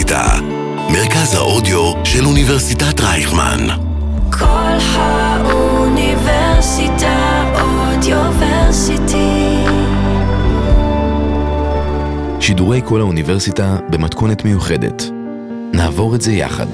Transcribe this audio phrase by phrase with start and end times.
[0.00, 0.40] האוניברסיטה,
[0.92, 3.66] מרכז האודיו של אוניברסיטת רייכמן.
[4.32, 7.16] כל האוניברסיטה
[7.60, 9.64] אודיוורסיטי.
[12.40, 15.02] שידורי כל האוניברסיטה במתכונת מיוחדת.
[15.72, 16.66] נעבור את זה יחד.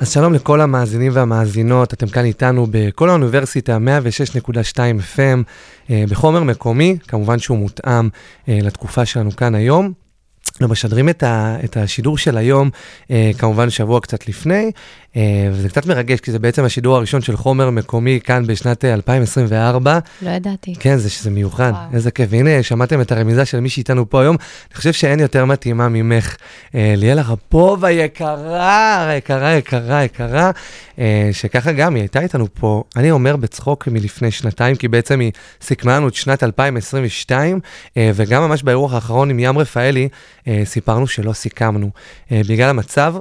[0.00, 4.78] אז שלום לכל המאזינים והמאזינות, אתם כאן איתנו בכל האוניברסיטה 106.2
[5.16, 5.42] FM,
[5.90, 8.08] אה, בחומר מקומי, כמובן שהוא מותאם
[8.48, 10.03] אה, לתקופה שלנו כאן היום.
[10.52, 12.70] אנחנו משדרים את, ה, את השידור של היום,
[13.10, 14.70] אה, כמובן שבוע קצת לפני,
[15.52, 19.92] וזה קצת מרגש, כי זה בעצם השידור הראשון של חומר מקומי כאן בשנת 2024.
[19.92, 20.74] אה, לא ידעתי.
[20.80, 21.82] כן, זה שזה מיוחד, וואו.
[21.92, 22.28] איזה כיף.
[22.30, 24.36] והנה, שמעתם את הרמיזה של מי שאיתנו פה היום.
[24.70, 26.36] אני חושב שאין יותר מתאימה ממך,
[26.74, 30.50] אה, ליאלה רפובה יקרה, יקרה, יקרה, יקרה,
[30.98, 35.32] אה, שככה גם היא הייתה איתנו פה, אני אומר בצחוק מלפני שנתיים, כי בעצם היא
[35.62, 37.60] סיכמה לנו את שנת 2022,
[37.96, 40.08] אה, וגם ממש באירוח האחרון עם ים רפאלי,
[40.48, 41.90] אה, סיפרנו שלא סיכמנו.
[42.32, 43.14] אה, בגלל המצב,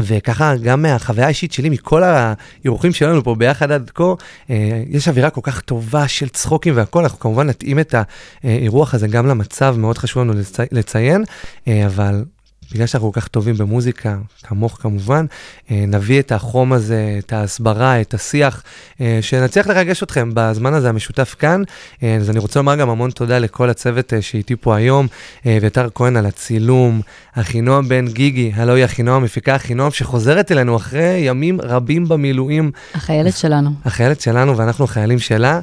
[0.00, 4.04] וככה, גם מהחוויה האישית שלי, מכל האירוחים שלנו פה ביחד עד כה,
[4.50, 7.94] אה, יש אווירה כל כך טובה של צחוקים והכול, אנחנו כמובן נתאים את
[8.42, 11.24] האירוח הזה גם למצב, מאוד חשוב לנו לצי, לציין,
[11.68, 12.24] אה, אבל
[12.72, 15.26] בגלל שאנחנו כל כך טובים במוזיקה, כמוך כמובן,
[15.70, 18.62] אה, נביא את החום הזה, את ההסברה, את השיח,
[19.00, 21.62] אה, שנצליח לרגש אתכם בזמן הזה המשותף כאן.
[22.02, 25.06] אה, אז אני רוצה לומר גם המון תודה לכל הצוות שאיתי פה היום,
[25.46, 27.00] אביתר כהן על הצילום,
[27.32, 32.70] אחינועם בן גיגי, הלו היא אחינועם, מפיקה אחינועם, שחוזרת אלינו אחרי ימים רבים במילואים.
[32.94, 33.70] החיילת שלנו.
[33.84, 35.60] החיילת שלנו ואנחנו החיילים שלה,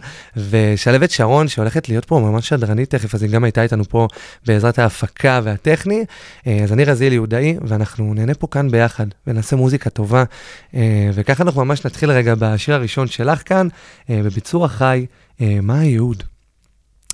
[0.49, 4.07] ושלבת שרון שהולכת להיות פה ממש שדרנית תכף, אז היא גם הייתה איתנו פה
[4.45, 6.05] בעזרת ההפקה והטכני.
[6.45, 10.23] אז אני רזיאל יהודאי, ואנחנו נהנה פה כאן ביחד, ונעשה מוזיקה טובה.
[10.75, 13.67] אה, וככה אנחנו ממש נתחיל רגע בשיר הראשון שלך כאן,
[14.09, 15.05] אה, בביצור החי,
[15.41, 16.23] אה, מה הייעוד?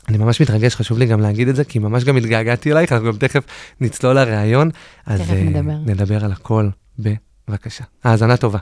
[0.10, 3.08] אני ממש מתרגש, חשוב לי גם להגיד את זה, כי ממש גם התגעגעתי אלייך, אנחנו
[3.08, 3.44] גם תכף
[3.82, 4.70] נצלול לראיון.
[5.06, 5.78] אז נדבר.
[5.86, 6.70] נדבר על הכל,
[7.00, 7.84] בבקשה.
[8.04, 8.60] האזנה טובה.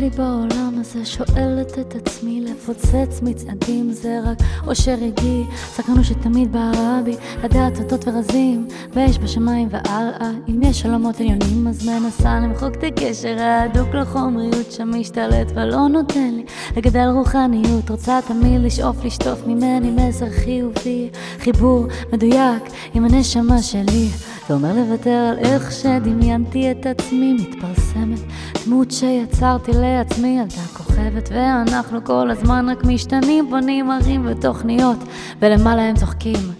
[0.00, 1.04] הייעוד שלי בעולם הזה?
[1.04, 5.44] שואלת את עצמי לפוצץ מצעדים זה רק אושר רגעי.
[5.74, 11.88] סקרנו שתמיד בערה בי לדעת אותות ורזים ויש בשמיים והלאה אם יש עולמות עליונים אז
[11.88, 16.44] מנסה למחוק את הקשר ההדוק לחומריות שמשתלט ולא נותן לי
[16.76, 17.90] לגדל רוחניות.
[17.90, 21.10] רוצה תמיד לשאוף לשטוף ממני מסר חיובי.
[21.38, 22.62] חיבור מדויק
[22.94, 24.08] עם הנשמה שלי.
[24.48, 27.32] זה אומר לוותר על איך שדמיינתי את עצמי.
[27.32, 28.20] מתפרסמת
[28.66, 34.98] דמות שיצרתי לעצמי ילדה כוכבת ואנחנו כל הזמן רק משתנים בונים ערים ותוכניות
[35.38, 36.52] ולמעלה הם צוחקים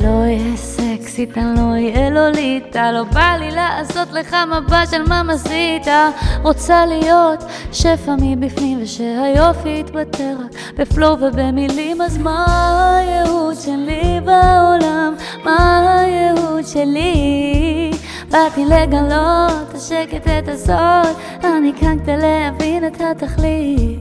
[0.00, 5.22] לא יהיה סקסית, אני לא אהיה לוליטה לא בא לי לעשות לך מבט של מה
[5.32, 5.86] עשית
[6.42, 15.14] רוצה להיות שפע מבפנים ושהיופי יתבטא רק בפלואו ובמילים אז מה הייעוד שלי בעולם?
[15.44, 17.90] מה הייעוד שלי?
[18.30, 24.00] באתי לגלות השקט, את הסוד אני כאן כדי להבין את התכלית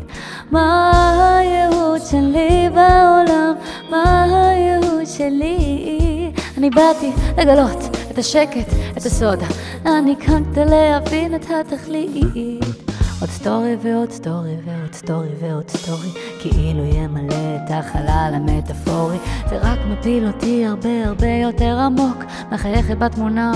[0.52, 0.92] מה
[1.38, 3.54] הייעוד שלי בעולם?
[3.90, 6.32] מה הייעוד שלי?
[6.58, 9.40] אני באתי לגלות את השקט, את הסוד
[9.86, 12.87] אני כאן כדי להבין את התכלית
[13.22, 16.10] עוד story ועוד story ועוד story ועוד story
[16.40, 19.18] כאילו ימלא את החלל המטאפורי.
[19.50, 23.52] זה רק מפיל אותי הרבה הרבה יותר עמוק מחייכת בתמונה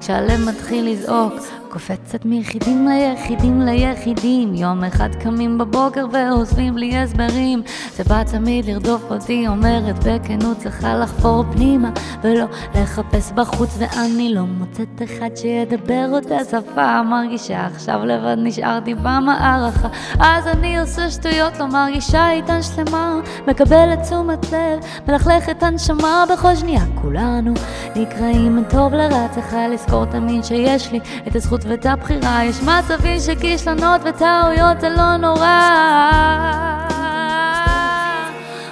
[0.00, 1.32] כשהלב מתחיל לזעוק
[1.74, 4.54] קופצת מיחידים ליחידים ליחידים.
[4.54, 7.62] יום אחד קמים בבוקר ועוזבים בלי הסברים.
[7.96, 11.90] זה בא תמיד לרדוף אותי אומרת בכנות צריכה לחפור פנימה
[12.22, 12.44] ולא
[12.74, 13.78] לחפש בחוץ.
[13.78, 19.88] ואני לא מוצאת אחד שידבר אותה שפה מרגישה עכשיו לבד נשארתי במערכה
[20.20, 23.20] אז אני עושה שטויות לא מרגישה איתן שלמה.
[23.48, 24.78] מקבלת תשומת לב
[25.08, 26.24] מלכלכת הנשמה.
[26.32, 27.54] בכל שנייה כולנו
[27.96, 33.34] נקראים טוב לרע צריכה לזכור תמיד שיש לי את הזכות ואת הבחירה יש מצבים של
[33.34, 35.70] כישלונות וטעויות זה לא נורא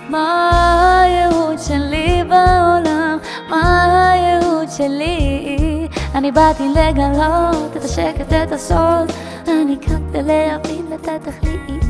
[0.08, 3.18] מה הייעוד שלי בעולם?
[3.48, 5.88] מה הייעוד שלי?
[6.14, 9.12] אני באתי לגלות את השקט, את הסוד
[9.48, 11.84] אני כאן כדי להבין את התכלית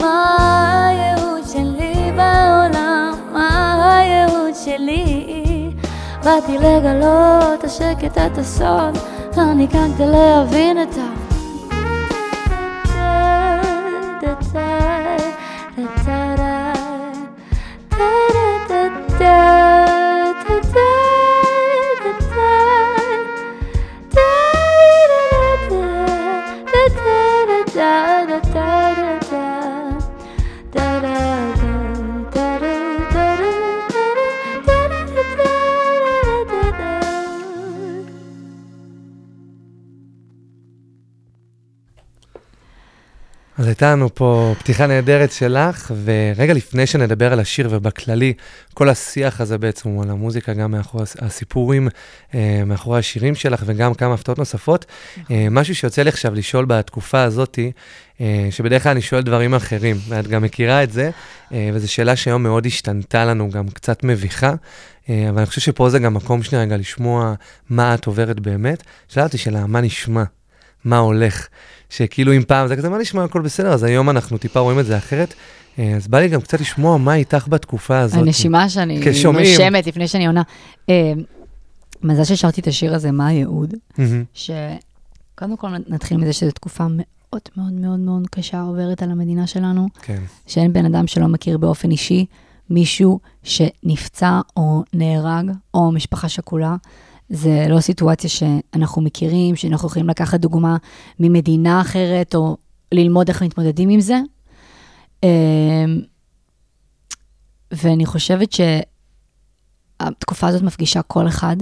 [0.00, 0.36] מה
[0.88, 3.12] הייעוד שלי בעולם?
[3.32, 5.70] מה הייעוד שלי?
[6.24, 11.21] באתי לגלות את השקט, את הסוד אני כאן כדי להבין את ה...
[43.62, 48.32] אז הייתה לנו פה פתיחה נהדרת שלך, ורגע לפני שנדבר על השיר ובכללי,
[48.74, 51.88] כל השיח הזה בעצם הוא על המוזיקה, גם מאחורי הסיפורים,
[52.34, 54.86] אה, מאחורי השירים שלך, וגם כמה הפתעות נוספות.
[55.16, 55.36] נכון.
[55.36, 57.72] אה, משהו שיוצא לי עכשיו לשאול בתקופה הזאתי,
[58.20, 61.10] אה, שבדרך כלל אני שואל דברים אחרים, ואת גם מכירה את זה,
[61.74, 64.54] וזו שאלה שהיום מאוד השתנתה לנו, גם קצת מביכה,
[65.08, 67.34] אבל אני חושב שפה זה גם מקום שנייה רגע לשמוע
[67.70, 68.82] מה את עוברת באמת.
[69.08, 70.22] שאלתי שאלה, מה נשמע?
[70.84, 71.48] מה הולך?
[71.92, 74.86] שכאילו אם פעם זה כזה, מה נשמע, הכל בסדר, אז היום אנחנו טיפה רואים את
[74.86, 75.34] זה אחרת.
[75.78, 78.18] אה, אז בא לי גם קצת לשמוע מה איתך בתקופה הזאת.
[78.18, 79.00] הנשימה שאני
[79.32, 80.42] נושמת לפני שאני עונה.
[80.88, 81.12] אה,
[82.02, 83.74] מזל ששרתי את השיר הזה, מה הייעוד?
[84.34, 89.88] שקודם כל נתחיל מזה שזו תקופה מאוד מאוד מאוד מאוד קשה עוברת על המדינה שלנו.
[90.02, 90.22] כן.
[90.46, 92.26] שאין בן אדם שלא מכיר באופן אישי
[92.70, 96.76] מישהו שנפצע או נהרג, או משפחה שכולה.
[97.28, 100.76] זה לא סיטואציה שאנחנו מכירים, שאנחנו יכולים לקחת דוגמה
[101.20, 102.56] ממדינה אחרת, או
[102.92, 104.20] ללמוד איך מתמודדים עם זה.
[105.22, 105.28] אמ,
[107.72, 108.48] ואני חושבת
[110.02, 111.56] שהתקופה הזאת מפגישה כל אחד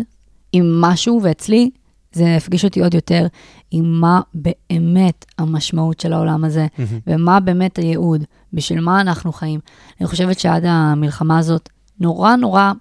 [0.53, 1.71] עם משהו, ואצלי
[2.13, 3.27] זה הפגיש אותי עוד יותר
[3.71, 6.95] עם מה באמת המשמעות של העולם הזה, mm-hmm.
[7.07, 9.61] ומה באמת הייעוד, בשביל מה אנחנו חיים.
[10.01, 11.69] אני חושבת שעד המלחמה הזאת,
[12.01, 12.73] נורא נורא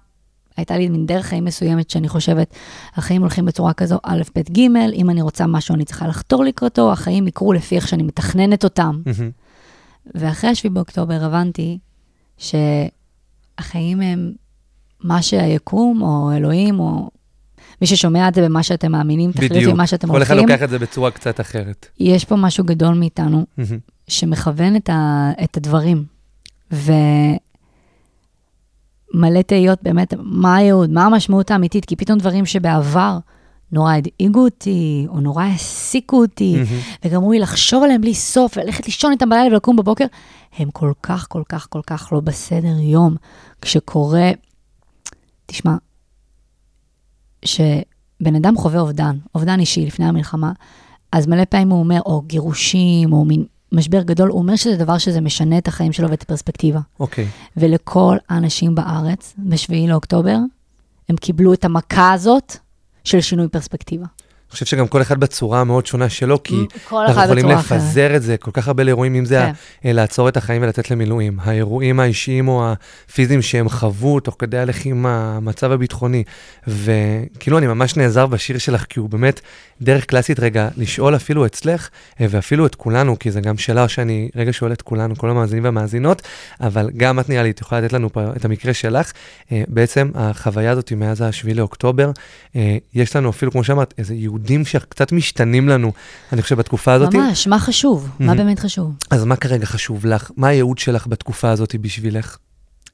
[0.60, 2.54] הייתה לי מין דרך חיים מסוימת שאני חושבת,
[2.94, 4.60] החיים הולכים בצורה כזו, א', ב', ג',
[4.94, 9.00] אם אני רוצה משהו אני צריכה לחתור לקראתו, החיים יקרו לפי איך שאני מתכננת אותם.
[10.14, 11.78] ואחרי 7 באוקטובר הבנתי
[12.38, 14.32] שהחיים הם
[15.00, 17.10] מה שהיקום, או אלוהים, או
[17.80, 20.36] מי ששומע את זה במה שאתם מאמינים, תחליטו מה שאתם הולכים.
[20.36, 21.86] בדיוק, כל אחד לוקח את זה בצורה קצת אחרת.
[22.00, 23.46] יש פה משהו גדול מאיתנו,
[24.08, 26.04] שמכוון את, ה, את הדברים.
[26.72, 26.92] ו...
[29.14, 33.18] מלא תהיות באמת, מה הייעוד, מה המשמעות האמיתית, כי פתאום דברים שבעבר
[33.72, 37.06] נורא הדאיגו אותי, או נורא העסיקו אותי, mm-hmm.
[37.06, 40.04] וגרמו לי לחשוב עליהם בלי סוף, וללכת לישון איתם בלילה ולקום בבוקר,
[40.58, 43.16] הם כל כך, כל כך, כל כך לא בסדר יום.
[43.62, 44.30] כשקורה,
[45.46, 45.76] תשמע,
[47.44, 50.52] שבן אדם חווה אובדן, אובדן אישי לפני המלחמה,
[51.12, 54.98] אז מלא פעמים הוא אומר, או גירושים, או מין משבר גדול, הוא אומר שזה דבר
[54.98, 56.80] שזה משנה את החיים שלו ואת הפרספקטיבה.
[57.00, 57.24] אוקיי.
[57.24, 57.50] Okay.
[57.56, 60.36] ולכל האנשים בארץ, ב-7 לאוקטובר,
[61.08, 62.56] הם קיבלו את המכה הזאת
[63.04, 64.06] של שינוי פרספקטיבה.
[64.50, 66.54] אני חושב שגם כל אחד בצורה המאוד שונה שלו, כי
[66.92, 68.16] אנחנו יכולים לפזר אחרת.
[68.16, 69.52] את זה כל כך הרבה לאירועים, אם זה כן.
[69.88, 71.38] אה, לעצור את החיים ולתת למילואים.
[71.42, 76.24] האירועים האישיים או הפיזיים שהם חוו תוך כדי הלחימה, המצב הביטחוני.
[76.66, 79.40] וכאילו, אני ממש נעזר בשיר שלך, כי הוא באמת
[79.82, 81.88] דרך קלאסית רגע לשאול אפילו אצלך,
[82.20, 85.64] אה, ואפילו את כולנו, כי זו גם שאלה שאני רגע שואל את כולנו, כל המאזינים
[85.64, 86.22] והמאזינות,
[86.60, 89.12] אבל גם את נראה לי, את יכולה לתת לנו פה את המקרה שלך.
[89.52, 92.10] אה, בעצם החוויה הזאת מאז ה-7 לאוקטובר,
[92.94, 94.39] יש לנו אפילו, כמו שאמרת, איזה יהודי.
[94.40, 95.92] לימודים שקצת משתנים לנו,
[96.32, 97.14] אני חושב, בתקופה הזאת.
[97.14, 98.08] ממש, מה חשוב?
[98.08, 98.24] Mm-hmm.
[98.24, 98.94] מה באמת חשוב?
[99.10, 100.30] אז מה כרגע חשוב לך?
[100.36, 102.36] מה הייעוד שלך בתקופה הזאת בשבילך?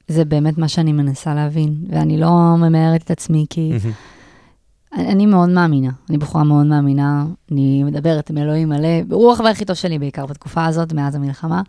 [0.07, 4.97] זה באמת מה שאני מנסה להבין, ואני לא ממהרת את עצמי, כי mm-hmm.
[4.99, 5.91] אני מאוד מאמינה.
[6.09, 10.65] אני בחורה מאוד מאמינה, אני מדברת עם אלוהים מלא, ברוח והכי טוב שלי בעיקר בתקופה
[10.65, 11.61] הזאת, מאז המלחמה.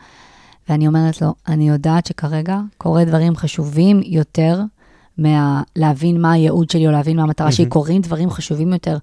[0.69, 4.61] ואני אומרת לו, אני יודעת שכרגע קורה דברים חשובים יותר
[5.19, 5.63] מה...
[5.77, 8.99] להבין מה הייעוד שלי או להבין מה המטרה שלי, קורים דברים חשובים יותר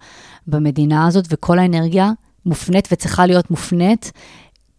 [0.47, 2.11] במדינה הזאת, וכל האנרגיה
[2.45, 4.11] מופנית וצריכה להיות מופנית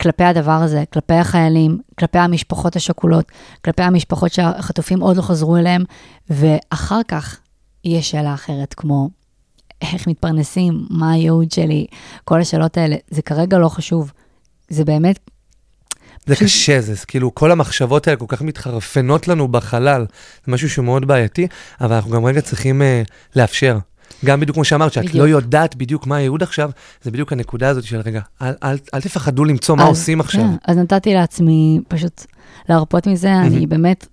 [0.01, 3.33] כלפי הדבר הזה, כלפי החיילים, כלפי המשפחות השכולות,
[3.65, 5.85] כלפי המשפחות שהחטופים עוד לא חזרו אליהם,
[6.31, 7.39] ואחר כך
[7.85, 9.09] יש שאלה אחרת, כמו
[9.83, 11.87] איך מתפרנסים, מה הייעוד שלי,
[12.25, 14.13] כל השאלות האלה, זה כרגע לא חשוב.
[14.69, 15.31] זה באמת
[16.27, 20.07] זה קשה, זה כאילו, כל המחשבות האלה כל כך מתחרפנות לנו בחלל,
[20.47, 21.47] זה משהו שהוא מאוד בעייתי,
[21.81, 23.79] אבל אנחנו גם רגע צריכים uh, לאפשר.
[24.25, 25.17] גם בדיוק כמו שאמרת, שאת בדיוק.
[25.17, 26.71] לא יודעת בדיוק מה הייעוד עכשיו,
[27.03, 30.41] זה בדיוק הנקודה הזאת של רגע, אל, אל, אל תפחדו למצוא אז, מה עושים עכשיו.
[30.41, 32.25] כן, אז נתתי לעצמי פשוט
[32.69, 33.47] להרפות מזה, mm-hmm.
[33.47, 34.07] אני באמת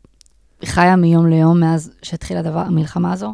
[0.65, 3.33] חיה מיום ליום מאז שהתחילה המלחמה הזו,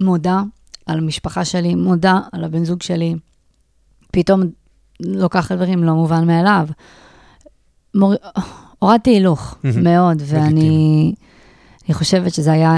[0.00, 0.42] מודה
[0.86, 3.14] על המשפחה שלי, מודה על הבן זוג שלי,
[4.12, 4.42] פתאום
[5.00, 6.68] לוקחת דברים לא מובן מאליו.
[7.94, 8.14] מור...
[8.78, 11.14] הורדתי הילוך מאוד, ואני
[11.92, 12.76] חושבת שזה היה,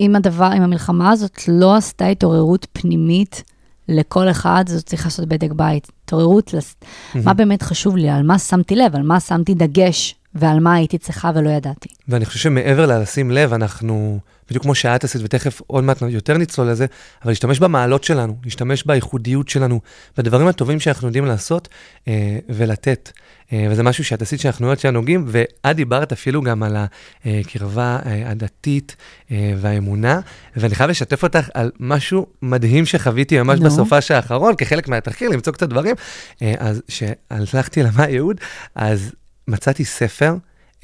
[0.00, 3.42] אם הדבר, אם המלחמה הזאת לא עשתה התעוררות פנימית
[3.88, 5.88] לכל אחד, זאת צריכה לעשות בדק בית.
[6.04, 6.76] התעוררות, לס...
[7.14, 10.98] מה באמת חשוב לי, על מה שמתי לב, על מה שמתי דגש ועל מה הייתי
[10.98, 11.88] צריכה ולא ידעתי.
[12.08, 14.18] ואני חושב שמעבר ללשים לב, אנחנו,
[14.48, 16.86] בדיוק כמו שאת עשית, ותכף עוד מעט יותר נצלול לזה,
[17.22, 19.80] אבל להשתמש במעלות שלנו, להשתמש בייחודיות שלנו,
[20.16, 21.68] בדברים הטובים שאנחנו יודעים לעשות
[22.08, 23.12] אה, ולתת.
[23.52, 26.76] אה, וזה משהו שאת עשית שאנחנו יודעות שהנוגעים, ואת דיברת אפילו גם על
[27.24, 28.96] הקרבה אה, הדתית
[29.30, 30.20] אה, והאמונה,
[30.56, 33.64] ואני חייב לשתף אותך על משהו מדהים שחוויתי ממש no.
[33.64, 35.94] בסופש האחרון, כחלק מהתחקיר, למצוא קצת דברים.
[36.42, 38.36] אה, אז כשהלכתי למה יהוד,
[38.74, 39.12] אז
[39.48, 40.34] מצאתי ספר.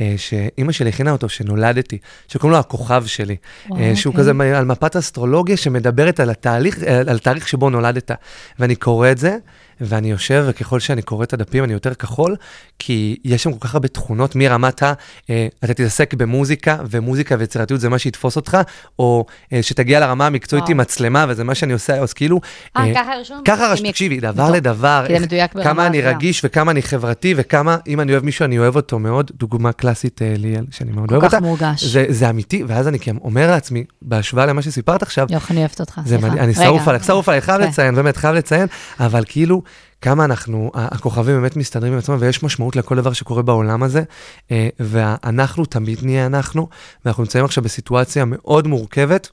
[0.01, 1.99] אה, שאימא שלי הכינה אותו, שנולדתי,
[2.29, 3.37] שקוראים לו הכוכב שלי,
[3.69, 4.21] וואו, אה, שהוא אוקיי.
[4.21, 8.11] כזה על מפת אסטרולוגיה שמדברת על התהליך, אה, על התאריך שבו נולדת.
[8.59, 9.37] ואני קורא את זה,
[9.81, 12.37] ואני יושב, וככל שאני קורא את הדפים אני יותר כחול,
[12.79, 14.93] כי יש שם כל כך הרבה תכונות מרמת ה...
[15.31, 18.59] אה, אתה תתעסק במוזיקה, ומוזיקה ויצירתיות זה מה שיתפוס אותך,
[18.99, 22.41] או אה, שתגיע לרמה המקצועית עם מצלמה, וזה מה שאני עושה, אז כאילו...
[22.77, 23.43] אה, אה ככה רשום?
[23.45, 25.07] ככה רשום, תקשיבי, דבר לדבר,
[25.55, 28.99] ברמה כמה אני רגיש וכמה אני חברתי, וכמה, אם אני אוהב מישהו, אני אוהב אותו
[28.99, 29.31] מאוד.
[29.35, 31.37] דוגמה קלאסית אה, ליאל, שאני מאוד אוהב אותה.
[31.37, 31.85] כל כך מורגש.
[31.85, 36.01] זה, זה אמיתי, ואז אני אומר לעצמי, בהשוואה למה שסיפרת עכשיו, יוח, אני אוהבת אותך,
[36.07, 36.27] סליחה.
[36.27, 37.69] אני שרוף עליך, שרוף עליך, חייב כן.
[37.69, 38.67] לציין, באמת, חייב לציין,
[39.01, 39.63] אבל כאילו,
[40.01, 44.03] כמה אנחנו, הכוכבים באמת מסתדרים עם עצמם, ויש משמעות לכל דבר שקורה בעולם הזה,
[44.51, 46.69] אה, ואנחנו תמיד נהיה אנחנו,
[47.05, 49.29] ואנחנו נמצאים עכשיו בסיטואציה מאוד מורכבת.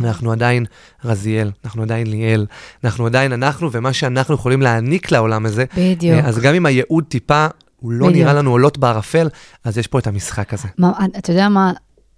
[0.00, 0.64] ואנחנו עדיין
[1.04, 2.46] רזיאל, אנחנו עדיין ליאל,
[2.84, 5.64] אנחנו עדיין אנחנו, ומה שאנחנו יכולים להעניק לעולם הזה.
[5.76, 6.24] בדיוק.
[6.24, 8.22] אז גם אם הייעוד טיפה, הוא לא בדיוק.
[8.22, 9.28] נראה לנו עולות בערפל,
[9.64, 10.68] אז יש פה את המשחק הזה.
[10.78, 11.72] מה, אתה יודע מה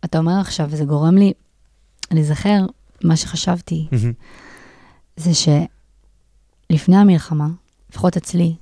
[0.05, 1.33] אתה אומר עכשיו, וזה גורם לי,
[2.11, 2.59] אני זוכר
[3.05, 3.89] מה שחשבתי,
[5.17, 5.49] זה ש...
[6.71, 7.49] לפני המלחמה,
[7.91, 8.55] לפחות אצלי,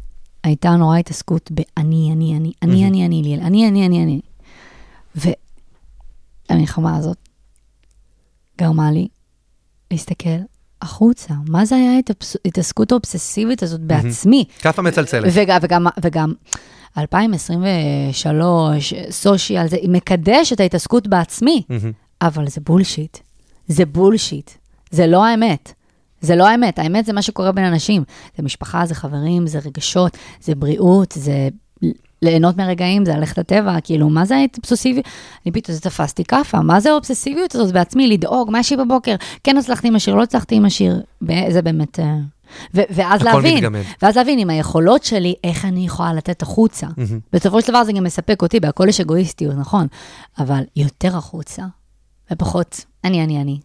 [0.44, 4.20] הייתה נורא התעסקות ב"אני, אני, אני, אני, אני, אני, ליאל, אני, אני, אני, אני".
[6.50, 7.16] והמלחמה הזאת
[8.58, 9.08] גרמה לי
[9.90, 10.38] להסתכל
[10.82, 11.34] החוצה.
[11.48, 11.90] מה זה היה
[12.44, 14.44] ההתעסקות האובססיבית הזאת בעצמי?
[14.58, 15.32] כאפה מצלצלת.
[15.34, 16.32] וגם, וגם, וגם
[16.98, 21.62] 2023, סושיאל, זה מקדש את ההתעסקות בעצמי,
[22.22, 23.18] אבל זה בולשיט.
[23.68, 24.50] זה בולשיט.
[24.90, 25.72] זה לא האמת.
[26.20, 28.02] זה לא האמת, האמת זה מה שקורה בין אנשים.
[28.36, 31.48] זה משפחה, זה חברים, זה רגשות, זה בריאות, זה
[32.22, 35.02] ליהנות מהרגעים, זה ללכת לטבע, כאילו, מה זה האובססיבי?
[35.46, 39.14] אני פתאום תפסתי כאפה, מה זה האובססיביות הזאת בעצמי, לדאוג, מה יש לי בבוקר?
[39.44, 41.02] כן הצלחתי עם השיר, לא הצלחתי עם השיר.
[41.48, 42.00] זה באמת...
[42.00, 42.16] אה,
[42.74, 43.82] ו- ואז להבין, מתגמד.
[44.02, 46.86] ואז להבין עם היכולות שלי, איך אני יכולה לתת החוצה.
[46.86, 47.14] Mm-hmm.
[47.32, 49.86] בסופו של דבר זה גם מספק אותי, בהכל יש אגואיסטיות, נכון?
[50.38, 51.62] אבל יותר החוצה,
[52.32, 53.58] ופחות אני, אני, אני.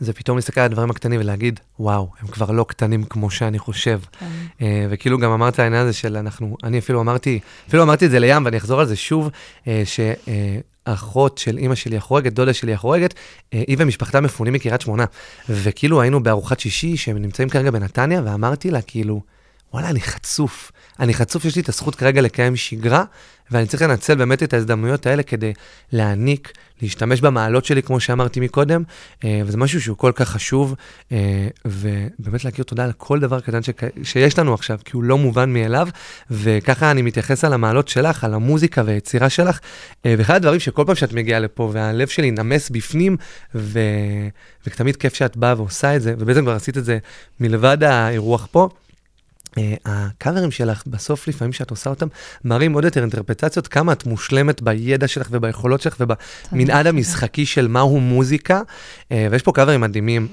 [0.00, 4.00] זה פתאום להסתכל על הדברים הקטנים ולהגיד, וואו, הם כבר לא קטנים כמו שאני חושב.
[4.18, 4.26] כן.
[4.58, 8.18] Uh, וכאילו גם אמרת העניין הזה של אנחנו, אני אפילו אמרתי, אפילו אמרתי את זה
[8.18, 9.30] לים, ואני אחזור על זה שוב,
[9.64, 13.16] uh, שאחות של אימא שלי החורגת, דודה שלי החורגת, uh,
[13.50, 15.04] היא ומשפחתה מפונים מקריית שמונה.
[15.48, 19.20] וכאילו היינו בארוחת שישי, שהם נמצאים כרגע בנתניה, ואמרתי לה, כאילו,
[19.72, 20.72] וואלה, אני חצוף.
[21.00, 23.04] אני חצוף, יש לי את הזכות כרגע לקיים שגרה,
[23.50, 25.52] ואני צריך לנצל באמת את ההזדמנויות האלה כדי
[25.92, 28.82] להעניק, להשתמש במעלות שלי, כמו שאמרתי מקודם,
[29.24, 30.74] אה, וזה משהו שהוא כל כך חשוב,
[31.12, 33.70] אה, ובאמת להכיר תודה על כל דבר קטן ש...
[34.02, 35.88] שיש לנו עכשיו, כי הוא לא מובן מאליו,
[36.30, 39.60] וככה אני מתייחס על המעלות שלך, על המוזיקה והיצירה שלך,
[40.06, 43.16] אה, ואחד הדברים שכל פעם שאת מגיעה לפה, והלב שלי נמס בפנים,
[43.54, 43.80] ו...
[44.66, 46.98] ותמיד כיף שאת באה ועושה את זה, ובעצם כבר עשית את זה
[47.40, 48.68] מלבד האירוח פה.
[49.58, 52.06] אה, הקאברים שלך, בסוף לפעמים שאת עושה אותם,
[52.44, 58.00] מראים עוד יותר אינטרפטציות, כמה את מושלמת בידע שלך וביכולות שלך ובמנעד המשחקי של מהו
[58.00, 58.60] מוזיקה.
[59.12, 60.28] אה, ויש פה קאברים מדהימים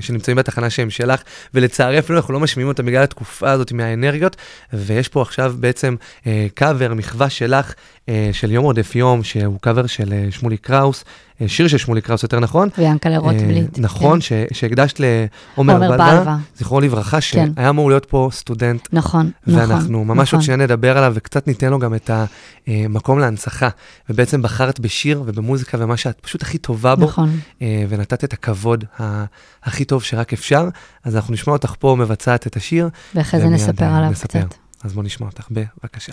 [0.00, 1.22] שנמצאים בתחנה שהם שלך,
[1.54, 4.36] ולצערי אפילו אנחנו לא משמיעים אותם בגלל התקופה הזאת מהאנרגיות,
[4.72, 5.96] ויש פה עכשיו בעצם
[6.54, 7.74] קאבר, אה, מחווה שלך,
[8.32, 11.04] של יום רודף יום, שהוא קאבר של שמולי קראוס.
[11.46, 12.68] שיר של שמולי קראוס, יותר נכון?
[12.78, 13.78] ויאנקלה רוטבליט.
[13.78, 14.46] אה, נכון, כן.
[14.52, 17.20] שהקדשת לעומר בלווה, זכרו לברכה, כן.
[17.56, 18.88] שהיה אמור להיות פה סטודנט.
[18.92, 19.60] נכון, נכון.
[19.60, 20.40] ואנחנו ממש עוד נכון.
[20.40, 22.10] שניה נדבר עליו, וקצת ניתן לו גם את
[22.66, 23.68] המקום להנצחה.
[24.10, 27.04] ובעצם בחרת בשיר ובמוזיקה ומה שאת פשוט הכי טובה בו.
[27.04, 27.30] נכון.
[27.62, 28.84] אה, ונתת את הכבוד
[29.62, 30.68] הכי טוב שרק אפשר.
[31.04, 32.88] אז אנחנו נשמע אותך פה מבצעת את השיר.
[33.14, 34.34] ואחרי זה נספר עליו קצת.
[34.84, 36.12] אז בואו נשמע אותך, בבקשה.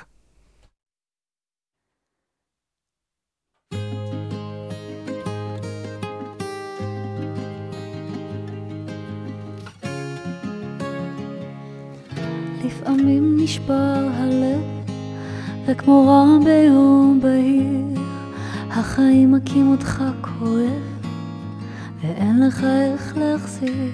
[12.70, 14.62] לפעמים נשבר הלב,
[15.66, 18.04] וכמו רע ביום בהיר,
[18.72, 21.08] החיים מכים אותך כואב,
[22.02, 23.92] ואין לך איך להחזיר.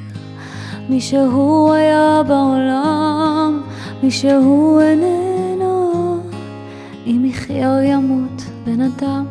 [0.90, 3.62] מי שהוא היה בעולם,
[4.04, 6.18] מי שהוא איננו,
[7.06, 9.26] אם יחיה או ימות בן אדם,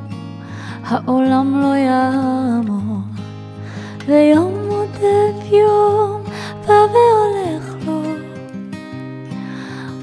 [0.84, 3.04] העולם לא יעמוד.
[4.06, 6.22] ויום עודף יום
[6.66, 7.73] בא והולך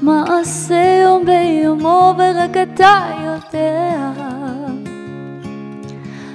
[0.02, 4.12] מה אעשה יום ביומו ורק אתה יודע?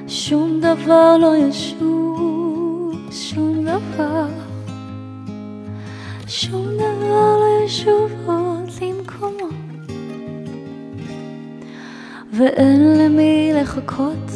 [0.08, 4.28] שום דבר לא ישוב, שום דבר.
[6.28, 9.50] שום דבר לא ישוב עוד למקומו.
[12.34, 14.32] ואין למי לחכות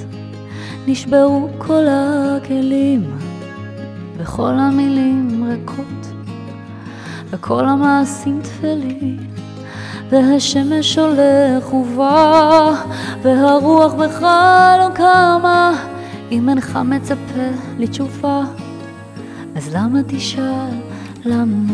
[0.87, 3.03] נשברו כל הכלים
[4.17, 5.60] וכל המילים ריקות
[7.31, 9.17] וכל המעשים טפלים
[10.09, 12.71] והשמש הולך ובא
[13.21, 15.71] והרוח בכלל לא קמה.
[16.31, 18.41] אם אינך מצפה לתשובה
[19.55, 20.69] אז למה תשאל?
[21.25, 21.73] למה?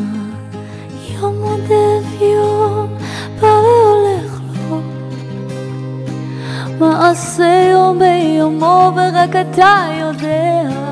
[1.13, 2.87] יום עודף יום
[3.41, 4.81] בא והולך לו.
[6.79, 10.86] מה אעשה יום ביומו ורק אתה יודע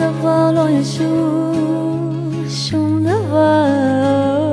[0.00, 3.66] שום דבר לא ישוב, שום דבר,
[4.38, 4.49] שום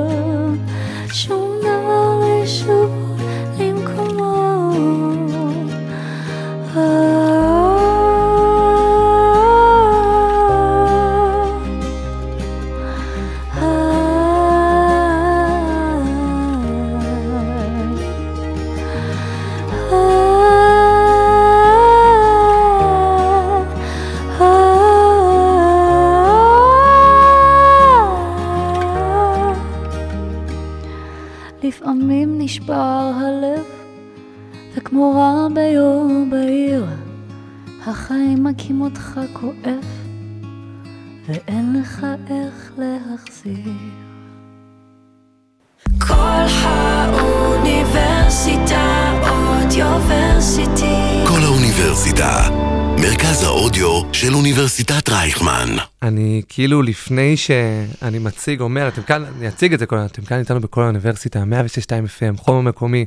[56.58, 60.60] כאילו לפני שאני מציג, אומר, אתם כאן, אני אציג את זה כל אתם כאן איתנו
[60.60, 61.46] בכל האוניברסיטה, 106.2
[61.86, 63.04] FM, חומר מקומי,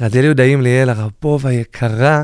[0.00, 2.22] רדיאל יהודאים ליאל הרבוב היקרה,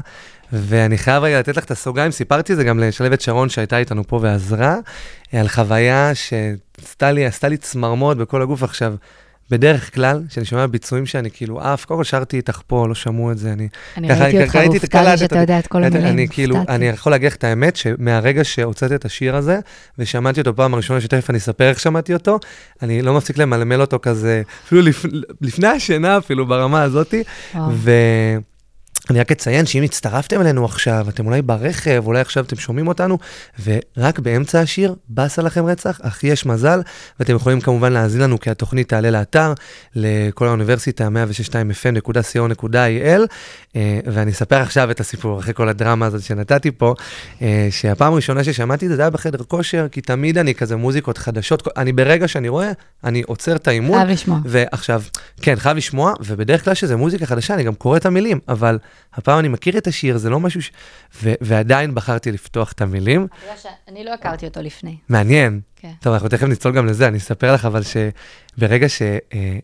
[0.53, 4.05] ואני חייב רגע לתת לך את הסוגריים, סיפרתי את זה גם לשלבת שרון שהייתה איתנו
[4.07, 4.77] פה ועזרה,
[5.33, 8.95] על חוויה שעשתה לי, לי צמרמורת בכל הגוף עכשיו.
[9.51, 13.33] בדרך כלל, כשאני שומע ביצועים שאני כאילו עף, קודם כל שרתי איתך פה, לא שמעו
[13.33, 13.69] את זה, אני...
[13.97, 16.07] אני ככה, ראיתי אותך, ככה ראיתי את הופתע לי הקלטת, שאתה יודע את כל המילים.
[16.07, 16.77] אני כאילו, הופתעתי.
[16.77, 19.59] אני יכול להגיד לך את האמת, שמהרגע שהוצאתי את השיר הזה,
[19.99, 22.39] ושמעתי אותו פעם הראשונה, שתכף אני אספר איך שמעתי אותו,
[22.83, 25.05] אני לא מפסיק למלמל אותו כזה, אפילו לפ,
[25.41, 27.23] לפני השינה, אפילו ברמה הזאתי,
[27.55, 27.71] וואו.
[29.11, 33.19] ואני רק אציין שאם הצטרפתם אלינו עכשיו, אתם אולי ברכב, אולי עכשיו אתם שומעים אותנו,
[33.65, 36.81] ורק באמצע השיר, באסה לכם רצח, אך יש מזל,
[37.21, 39.53] ואתם יכולים כמובן להאזין לנו כי התוכנית תעלה לאתר,
[39.95, 43.21] לכל האוניברסיטה, 162fm.co.il,
[43.77, 46.95] אה, ואני אספר עכשיו את הסיפור, אחרי כל הדרמה הזאת שנתתי פה,
[47.43, 51.19] אה, שהפעם הראשונה ששמעתי את זה, זה היה בחדר כושר, כי תמיד אני כזה מוזיקות
[51.19, 52.73] חדשות, אני ברגע שאני רואה,
[53.05, 53.97] אני עוצר את האימון.
[53.97, 54.39] חייב לשמוע.
[54.45, 55.03] ועכשיו,
[55.43, 58.79] כן, חייב לשמוע, ובדרך כלל שזה מוזיקה חדשה, אני גם קורא את המילים, אבל
[59.15, 60.73] הפעם אני מכיר את השיר, זה לא משהו ש...
[61.23, 63.27] ו- ועדיין בחרתי לפתוח את המילים.
[63.89, 64.97] אני לא הכרתי אותו לפני.
[65.09, 65.61] מעניין.
[65.77, 65.93] כן.
[66.01, 69.03] טוב, אנחנו תכף נצלול גם לזה, אני אספר לך, אבל שברגע ש...
[69.03, 69.59] אה,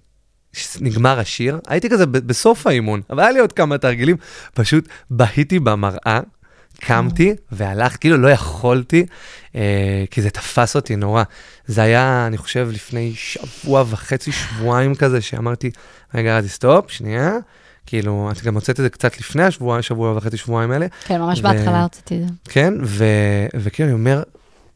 [0.52, 4.16] שנגמר השיר, הייתי כזה בסוף האימון, אבל היה לי עוד כמה תרגילים,
[4.54, 6.20] פשוט בהיתי במראה,
[6.80, 9.06] קמתי והלכתי, כאילו לא יכולתי,
[9.54, 11.22] אה, כי זה תפס אותי נורא.
[11.66, 15.70] זה היה, אני חושב, לפני שבוע וחצי, שבועיים כזה, שאמרתי,
[16.14, 17.32] רגע, אז סטופ, שנייה.
[17.86, 20.86] כאילו, את גם הוצאת את זה קצת לפני השבוע, שבוע וחצי, שבועיים האלה.
[21.04, 22.34] כן, ממש ו- בהתחלה הרציתי את זה.
[22.44, 23.04] כן, ו...
[23.54, 24.22] וכאילו אני אומר,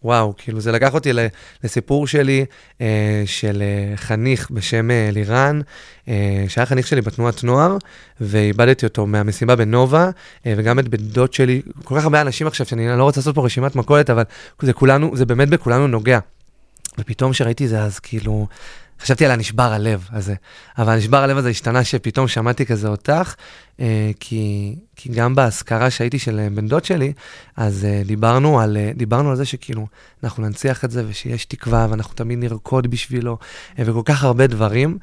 [0.05, 1.11] וואו, כאילו זה לקח אותי
[1.65, 2.45] לסיפור שלי
[2.81, 5.61] אה, של אה, חניך בשם אה, לירן,
[6.09, 7.77] אה, שהיה חניך שלי בתנועת נוער,
[8.21, 10.11] ואיבדתי אותו מהמסיבה בנובה,
[10.47, 13.35] אה, וגם את בן דוד שלי, כל כך הרבה אנשים עכשיו, שאני לא רוצה לעשות
[13.35, 14.23] פה רשימת מכולת, אבל
[14.63, 16.19] זה כולנו, זה באמת בכולנו נוגע.
[16.99, 18.47] ופתאום כשראיתי זה, אז כאילו,
[19.01, 20.35] חשבתי על הנשבר הלב הזה.
[20.79, 23.35] אבל הנשבר הלב הזה השתנה שפתאום שמעתי כזה אותך,
[23.81, 27.13] אה, כי, כי גם באזכרה שהייתי של אה, בן דוד שלי,
[27.57, 29.87] אז אה, דיברנו, על, אה, דיברנו על זה שכאילו,
[30.25, 33.39] אנחנו ננציח את זה ושיש תקווה ואנחנו תמיד נרקוד בשבילו,
[33.79, 34.99] אה, וכל כך הרבה דברים.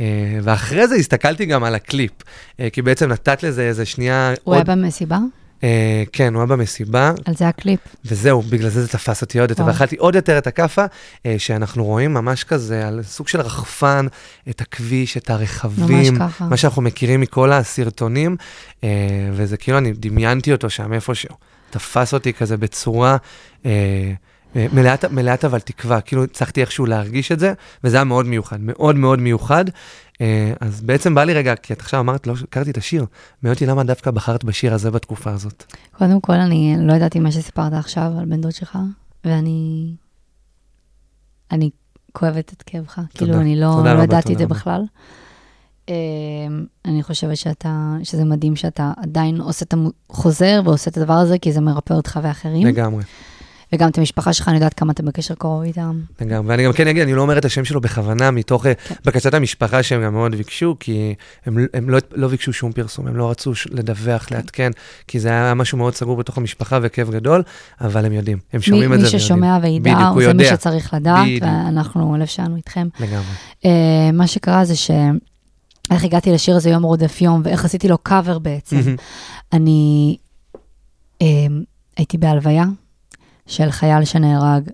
[0.00, 2.12] אה, ואחרי זה הסתכלתי גם על הקליפ,
[2.60, 4.70] אה, כי בעצם נתת לזה איזה שנייה הוא היה עוד...
[4.70, 5.18] במסיבה?
[5.64, 7.80] אה, כן, הוא היה במסיבה, על זה הקליפ.
[8.04, 9.66] וזהו, בגלל זה זה תפס אותי עוד יותר.
[9.66, 10.84] ואכלתי עוד יותר את הכאפה,
[11.26, 14.06] אה, שאנחנו רואים ממש כזה על סוג של רחפן,
[14.50, 16.44] את הכביש, את הרכבים, ממש ככה.
[16.44, 18.36] מה שאנחנו מכירים מכל הסרטונים,
[18.84, 18.88] אה,
[19.32, 21.34] וזה כאילו, אני דמיינתי אותו שם איפשהו.
[21.70, 23.16] תפס אותי כזה בצורה
[23.66, 24.12] אה,
[24.54, 27.52] מלאת, מלאת אבל תקווה, כאילו הצלחתי איכשהו להרגיש את זה,
[27.84, 29.64] וזה היה מאוד מיוחד, מאוד מאוד מיוחד.
[30.20, 33.06] אה, אז בעצם בא לי רגע, כי את עכשיו אמרת, לא הכרתי את השיר,
[33.42, 35.64] מעניין אותי למה דווקא בחרת בשיר הזה בתקופה הזאת.
[35.98, 38.78] קודם כל, אני לא ידעתי מה שסיפרת עכשיו על בן דוד שלך,
[39.24, 39.94] ואני...
[41.50, 41.70] אני
[42.12, 42.94] כואבת את כאבך.
[42.94, 43.08] תודה.
[43.12, 44.54] כאילו, אני לא לא רבה, ידעתי את זה רבה.
[44.54, 44.82] בכלל.
[45.88, 45.94] אה,
[46.84, 49.74] אני חושבת שאתה, שזה מדהים שאתה עדיין עושה את,
[50.08, 52.66] חוזר ועושה את הדבר הזה, כי זה מרפא אותך ואחרים.
[52.66, 53.02] לגמרי.
[53.74, 56.00] וגם את המשפחה שלך, אני יודעת כמה אתה בקשר קרוב איתם.
[56.20, 58.94] לגמרי, ואני גם כן אגיד, אני לא אומר את השם שלו בכוונה, מתוך אה, כן.
[59.04, 61.14] בקשת המשפחה שהם גם מאוד ביקשו, כי
[61.46, 64.36] הם, הם לא, לא ביקשו שום פרסום, הם לא רצו לדווח, כן.
[64.36, 64.70] לעדכן,
[65.08, 67.42] כי זה היה משהו מאוד סגור בתוך המשפחה וכאב גדול,
[67.80, 69.96] אבל הם יודעים, הם שומעים מי, את מי זה ששומע ויודעים.
[69.96, 70.44] וידע, בדיוק, זה מי.
[70.44, 71.42] שצריך לדעת, בדיוק.
[71.42, 72.88] ואנחנו, הלב שלנו איתכם.
[73.00, 73.22] לגמרי.
[73.64, 73.68] Uh,
[74.12, 74.90] מה שקרה זה ש...
[75.90, 78.76] איך הגעתי לשיר הזה יום רודף יום, ואיך עשיתי לו קאבר בעצם.
[78.76, 78.96] מהמם.
[79.52, 80.16] אני
[81.22, 81.26] um,
[81.96, 82.64] הייתי בהלוויה
[83.52, 84.70] של חייל שנהרג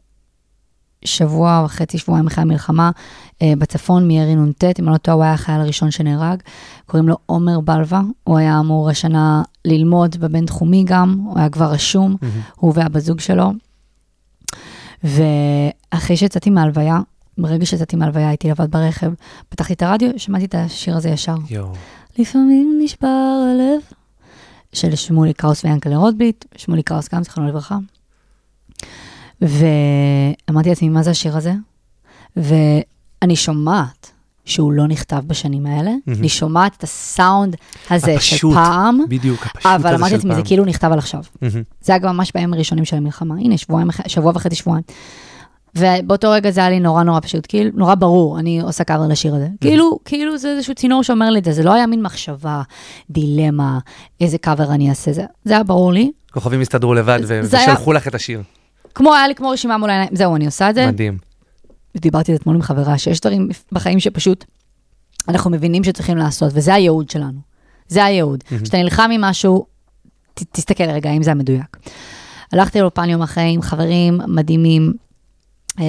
[1.04, 2.90] שבוע וחצי, שבועיים אחרי המלחמה,
[3.34, 6.42] uh, בצפון מירי נ"ט, אם אני לא טועה, הוא היה החייל הראשון שנהרג.
[6.86, 12.16] קוראים לו עומר בלווה, הוא היה אמור השנה ללמוד בבינתחומי גם, הוא היה כבר רשום,
[12.22, 12.40] מהמם.
[12.56, 13.52] הוא והבת זוג שלו.
[15.04, 17.00] ואחרי שיצאתי מההלוויה,
[17.38, 19.12] ברגע שיצאתי מההלוויה הייתי לבד ברכב,
[19.48, 21.34] פתחתי את הרדיו, שמעתי את השיר הזה ישר.
[21.50, 21.72] יואו.
[22.18, 23.08] לפעמים נשבר
[23.54, 23.80] הלב,
[24.72, 27.78] של שמולי קראוס ויאנקלה רוטבליט, שמולי קראוס גם, זיכרונו לברכה.
[29.42, 31.52] ואמרתי לעצמי, מה זה השיר הזה?
[32.36, 34.10] ואני שומעת
[34.44, 36.18] שהוא לא נכתב בשנים האלה, מהמם.
[36.20, 37.56] אני שומעת את הסאונד
[37.90, 40.42] הזה של הפשוט, פעם, בדיוק, הפשוט אבל אמרתי של לעצמי, זה.
[40.42, 41.20] כאילו נכתב על עכשיו.
[41.42, 41.62] מהמם.
[41.80, 43.34] זה היה גם ממש בימים הראשונים של המלחמה.
[43.34, 44.82] הנה, שבועיים, שבוע וחצי, שבועיים.
[45.76, 49.34] ובאותו רגע זה היה לי נורא נורא פשוט, כאילו, נורא ברור, אני עושה קאבר לשיר
[49.34, 49.48] הזה.
[49.60, 52.62] כאילו, כאילו זה איזשהו צינור שאומר לי את זה, זה לא היה מין מחשבה,
[53.10, 53.78] דילמה,
[54.20, 56.10] איזה קאבר אני אעשה, זה, זה היה ברור לי.
[56.32, 58.42] כוכבים הסתדרו לבד ו- זה היה- ושלחו לך את השיר.
[58.94, 60.86] כמו, היה לי כמו רשימה מול העיניים, זהו, אני עושה את זה.
[60.86, 61.18] מדהים.
[61.96, 64.44] דיברתי על זה אתמול עם חברה, שיש דברים בחיים שפשוט
[65.28, 67.40] אנחנו מבינים שצריכים לעשות, וזה הייעוד שלנו.
[67.88, 68.44] זה הייעוד.
[68.62, 69.66] כשאתה נלחם עם משהו,
[70.34, 71.76] ת, תסתכל רגע אם זה המדויק.
[72.52, 74.92] הלכתי לאולפן יום אחרי עם חברים מדהימים,
[75.80, 75.84] אה,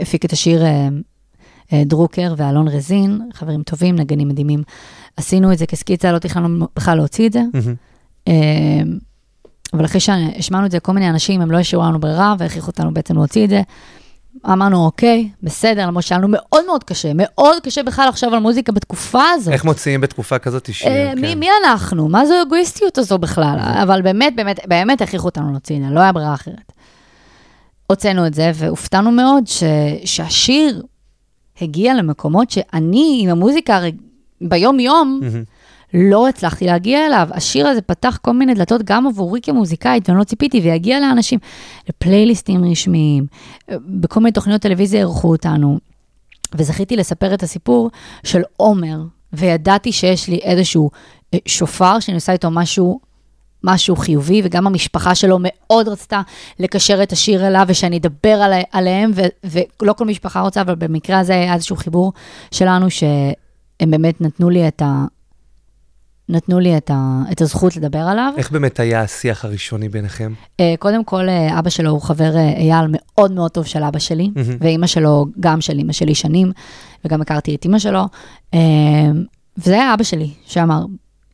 [0.00, 0.88] הפיק את השיר אה,
[1.72, 4.62] אה, דרוקר ואלון רזין, חברים טובים, נגנים מדהימים.
[5.16, 7.42] עשינו את זה כסקיצה, לא תכננו בכלל להוציא את זה.
[7.54, 8.98] מהמם.
[9.74, 12.94] אבל אחרי שהשמענו את זה לכל מיני אנשים, הם לא השאירו לנו ברירה והכריחו אותנו
[12.94, 13.62] בעצם להוציא את זה.
[14.46, 18.72] אמרנו, אוקיי, בסדר, למרות שהיה לנו מאוד מאוד קשה, מאוד קשה בכלל לחשוב על מוזיקה
[18.72, 19.52] בתקופה הזאת.
[19.52, 20.88] איך מוציאים בתקופה כזאת שיר?
[20.88, 21.20] אה, כן.
[21.20, 22.08] מי, מי אנחנו?
[22.08, 23.58] מה זו האגואיסטיות הזו בכלל?
[23.82, 26.72] אבל באמת, באמת, באמת הכריחו אותנו להוציא את זה, לא היה ברירה אחרת.
[27.86, 29.62] הוצאנו את זה, והופתענו מאוד ש,
[30.04, 30.82] שהשיר
[31.60, 33.80] הגיע למקומות שאני, עם המוזיקה
[34.40, 35.44] ביום-יום, מהמם.
[35.96, 37.28] לא הצלחתי להגיע אליו.
[37.32, 41.38] השיר הזה פתח כל מיני דלתות גם עבורי כמוזיקאית, ואני לא ציפיתי, ויגיע לאנשים,
[41.88, 43.26] לפלייליסטים רשמיים,
[43.70, 45.78] בכל מיני תוכניות טלוויזיה אירחו אותנו.
[46.54, 47.90] וזכיתי לספר את הסיפור
[48.24, 48.98] של עומר,
[49.32, 50.90] וידעתי שיש לי איזשהו
[51.34, 53.00] אה, שופר, שאני עושה איתו משהו,
[53.64, 56.22] משהו חיובי, וגם המשפחה שלו מאוד רצתה
[56.58, 59.22] לקשר את השיר אליו, ושאני אדבר עלי, עליהם, ו,
[59.82, 62.12] ולא כל משפחה רוצה, אבל במקרה הזה היה איזשהו חיבור
[62.50, 65.04] שלנו, שהם באמת נתנו לי את ה...
[66.28, 68.32] נתנו לי את, ה, את הזכות לדבר עליו.
[68.36, 70.32] איך באמת היה השיח הראשוני ביניכם?
[70.60, 73.98] אה, קודם כל, אה, אבא שלו הוא חבר אה, אייל מאוד מאוד טוב של אבא
[73.98, 74.56] שלי, מהמם.
[74.60, 76.52] ואימא שלו גם של אימא שלי שנים,
[77.04, 78.04] וגם הכרתי את אימא שלו.
[79.58, 80.84] וזה היה אבא שלי, שאמר,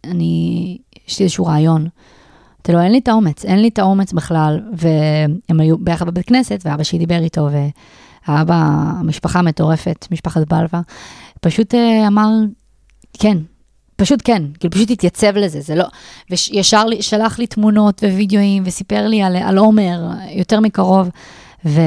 [0.04, 0.78] אני,
[1.08, 1.80] יש לי איזשהו רעיון.
[1.80, 4.60] אמרתי לו, אין לי את האומץ, אין לי את האומץ בכלל.
[4.72, 7.48] והם היו ביחד בבית כנסת, ואבא שלי דיבר איתו,
[8.28, 8.54] והאבא,
[9.00, 10.80] המשפחה המטורפת, משפחת בלווה,
[11.40, 11.74] פשוט
[12.06, 12.28] אמר,
[13.18, 13.38] כן,
[13.96, 15.84] פשוט כן, כאילו פשוט התייצב לזה, זה לא...
[16.30, 20.00] וישר לי- שלח לי תמונות ווידאוים וסיפר לי על, על עומר
[20.30, 21.08] יותר מקרוב,
[21.64, 21.80] ו,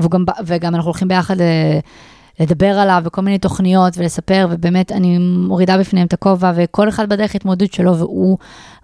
[0.00, 1.42] והוא גם, בא- וגם אנחנו הולכים ביחד ל,
[2.40, 7.34] לדבר עליו וכל מיני תוכניות ולספר, ובאמת אני מורידה בפניהם את הכובע, וכל אחד בדרך
[7.34, 8.38] התמודדות שלו, והוא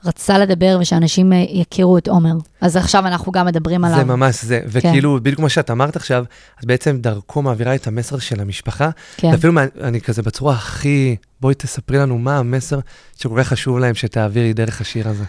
[0.04, 2.32] רצה לדבר ושאנשים אה, יכירו את עומר.
[2.61, 3.98] אז עכשיו אנחנו גם מדברים עליו.
[3.98, 4.66] זה ממש זה, כן.
[4.70, 6.24] וכאילו, בדיוק כמו שאת אמרת עכשיו,
[6.61, 9.28] את בעצם דרכו מעבירה את המסר של המשפחה, כן.
[9.32, 12.78] ואפילו מה- אני כזה בצורה הכי, בואי תספרי לנו מה המסר
[13.16, 15.24] שכל כך חשוב להם שתעבירי דרך השיר הזה.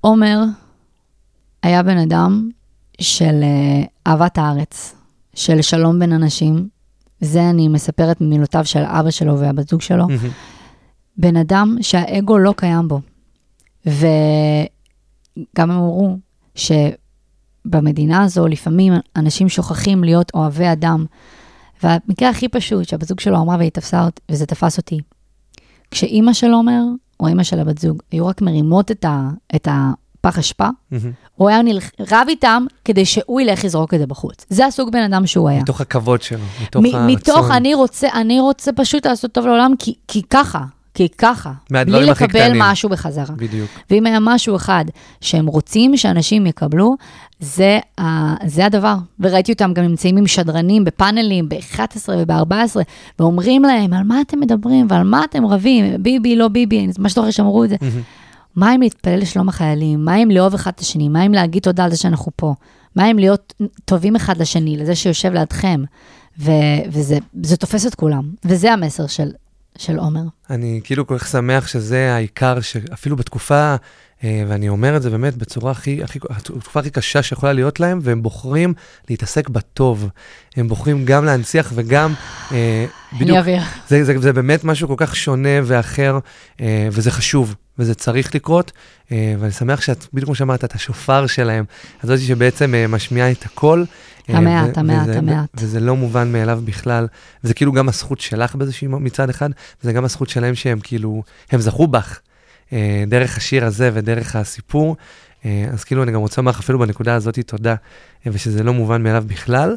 [0.00, 0.38] עומר
[1.62, 2.48] היה בן אדם
[3.00, 4.94] של אה, אהבת הארץ,
[5.34, 6.77] של שלום בין אנשים.
[7.20, 10.06] זה אני מספרת ממילותיו של אבא שלו והבת זוג שלו.
[11.16, 13.00] בן אדם שהאגו לא קיים בו.
[13.86, 14.10] וגם
[15.56, 16.16] הם אמרו
[16.54, 21.04] שבמדינה הזו לפעמים אנשים שוכחים להיות אוהבי אדם.
[21.82, 24.98] והמקרה הכי פשוט שהבת זוג שלו אמרה והיא תפסה אותי, וזה תפס אותי.
[25.90, 26.82] כשאימא של עומר,
[27.20, 29.68] או אימא של הבת זוג, היו רק מרימות את, ה, את
[30.20, 30.68] הפח אשפה.
[31.34, 31.90] הוא היה נלח...
[32.10, 34.46] רב איתם כדי שהוא ילך לזרוק את זה בחוץ.
[34.50, 35.60] זה הסוג בן אדם שהוא היה.
[35.62, 37.10] מתוך הכבוד שלו, מתוך הרצון.
[37.10, 40.60] מתוך אני רוצה, אני רוצה פשוט לעשות טוב לעולם, כי, כי ככה,
[40.94, 42.62] כי ככה, בלי מהדברים הכי לקבל קטנים.
[42.62, 43.34] משהו בחזרה.
[43.36, 43.70] בדיוק.
[43.90, 44.84] ואם היה משהו אחד
[45.20, 46.96] שהם רוצים שאנשים יקבלו,
[47.40, 47.78] זה,
[48.62, 48.96] הדבר.
[49.20, 52.52] וראיתי אותם גם נמצאים עם שדרנים בפאנלים ב-11 וב-14,
[53.18, 57.30] ואומרים להם, על מה אתם מדברים ועל מה אתם רבים, ביבי, לא ביבי, מה זוכר
[57.30, 57.76] שאמרו את זה.
[58.58, 60.04] מה אם להתפלל לשלום החיילים?
[60.04, 61.08] מה אם לאהוב אחד את השני?
[61.08, 62.54] מה אם להגיד תודה על זה שאנחנו פה?
[62.96, 65.82] מה אם להיות טובים אחד לשני, לזה שיושב לידכם?
[66.38, 69.30] ו- וזה זה תופס את כולם, וזה המסר של,
[69.78, 70.20] של עומר.
[70.50, 73.76] אני כאילו כל כך שמח שזה העיקר, שאפילו בתקופה,
[74.22, 78.22] ואני אומר את זה באמת בצורה הכי, הכי, התקופה הכי קשה שיכולה להיות להם, והם
[78.22, 78.74] בוחרים
[79.10, 80.08] להתעסק בטוב.
[80.56, 82.14] הם בוחרים גם להנציח וגם,
[82.52, 83.62] אה, בדיוק, אני אעביר.
[83.88, 86.18] זה, זה, זה באמת משהו כל כך שונה ואחר,
[86.60, 88.72] אה, וזה חשוב, וזה צריך לקרות,
[89.12, 91.64] אה, ואני שמח שאת, בדיוק כמו שאמרת, את השופר שלהם,
[92.02, 93.84] הזאת שבעצם אה, משמיעה את הכל.
[94.30, 95.48] אה, המעט, המעט, המעט.
[95.54, 97.06] וזה לא מובן מאליו בכלל,
[97.44, 99.50] וזה כאילו גם הזכות שלך באיזשהו מצד אחד,
[99.82, 102.27] וזה גם הזכות שלהם שהם כאילו, הם זכו בך, אה,
[103.06, 104.96] דרך השיר הזה ודרך הסיפור.
[105.44, 107.74] אה, אז כאילו אני גם רוצה לומר לך אפילו בנקודה הזאת תודה,
[108.26, 109.76] אה, ושזה לא מובן מאליו בכלל.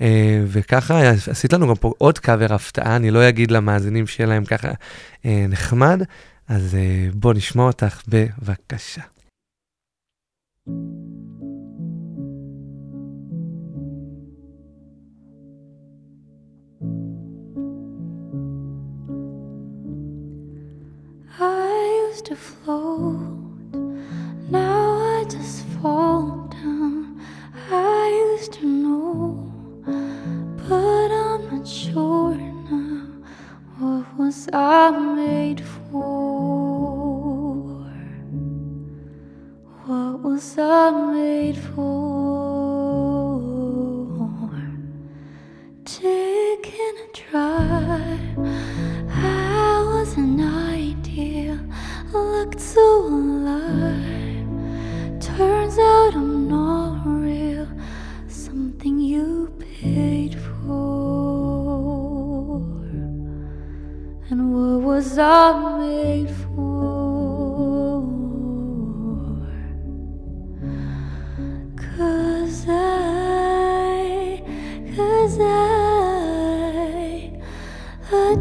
[0.00, 4.44] אה, וככה עשית לנו גם פה עוד קאבר הפתעה, אני לא אגיד למאזינים שיהיה להם
[4.44, 4.68] ככה
[5.24, 6.02] אה, נחמד,
[6.48, 9.02] אז אה, בוא נשמע אותך בבקשה.
[10.68, 11.29] I
[22.20, 23.16] used to float,
[24.50, 27.18] now I just fall down.
[27.70, 29.50] I used to know,
[29.86, 33.06] but I'm not sure now.
[33.78, 36.00] What was I made for?
[39.86, 41.80] What was I made for?
[45.86, 48.38] Taking a drive,
[49.08, 51.64] I was an idea,
[52.12, 54.46] looked so alive.
[55.20, 57.68] Turns out I'm not real,
[58.28, 60.50] something you paid for.
[64.30, 68.00] And what was I made for?
[71.76, 74.42] Cause I,
[74.96, 77.40] cause I,
[78.12, 78.36] I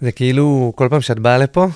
[0.00, 1.66] זה כאילו, כל פעם שאת באה לפה,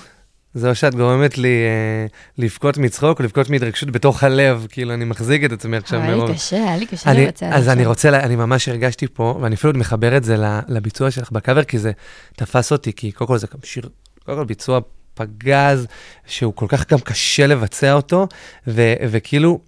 [0.55, 2.07] זה או שאת גורמת לי אה,
[2.39, 6.31] לבכות מצחוק לבכות מהתרגשות בתוך הלב, כאילו אני מחזיק את עצמי עכשיו היה מרוב.
[6.31, 7.73] לי קשה, היה לי קשה לבצע את אז זה.
[7.73, 10.37] אני רוצה, אני ממש הרגשתי פה, ואני אפילו עוד מחבר את זה
[10.69, 11.93] לביצוע שלך בקאבר, כי זה
[12.37, 13.89] תפס אותי, כי קודם כל זה גם שיר,
[14.25, 14.81] קודם כל ביצוע
[15.15, 15.87] פגז,
[16.27, 18.29] שהוא כל כך גם קשה לבצע אותו,
[18.67, 19.61] ו, וכאילו,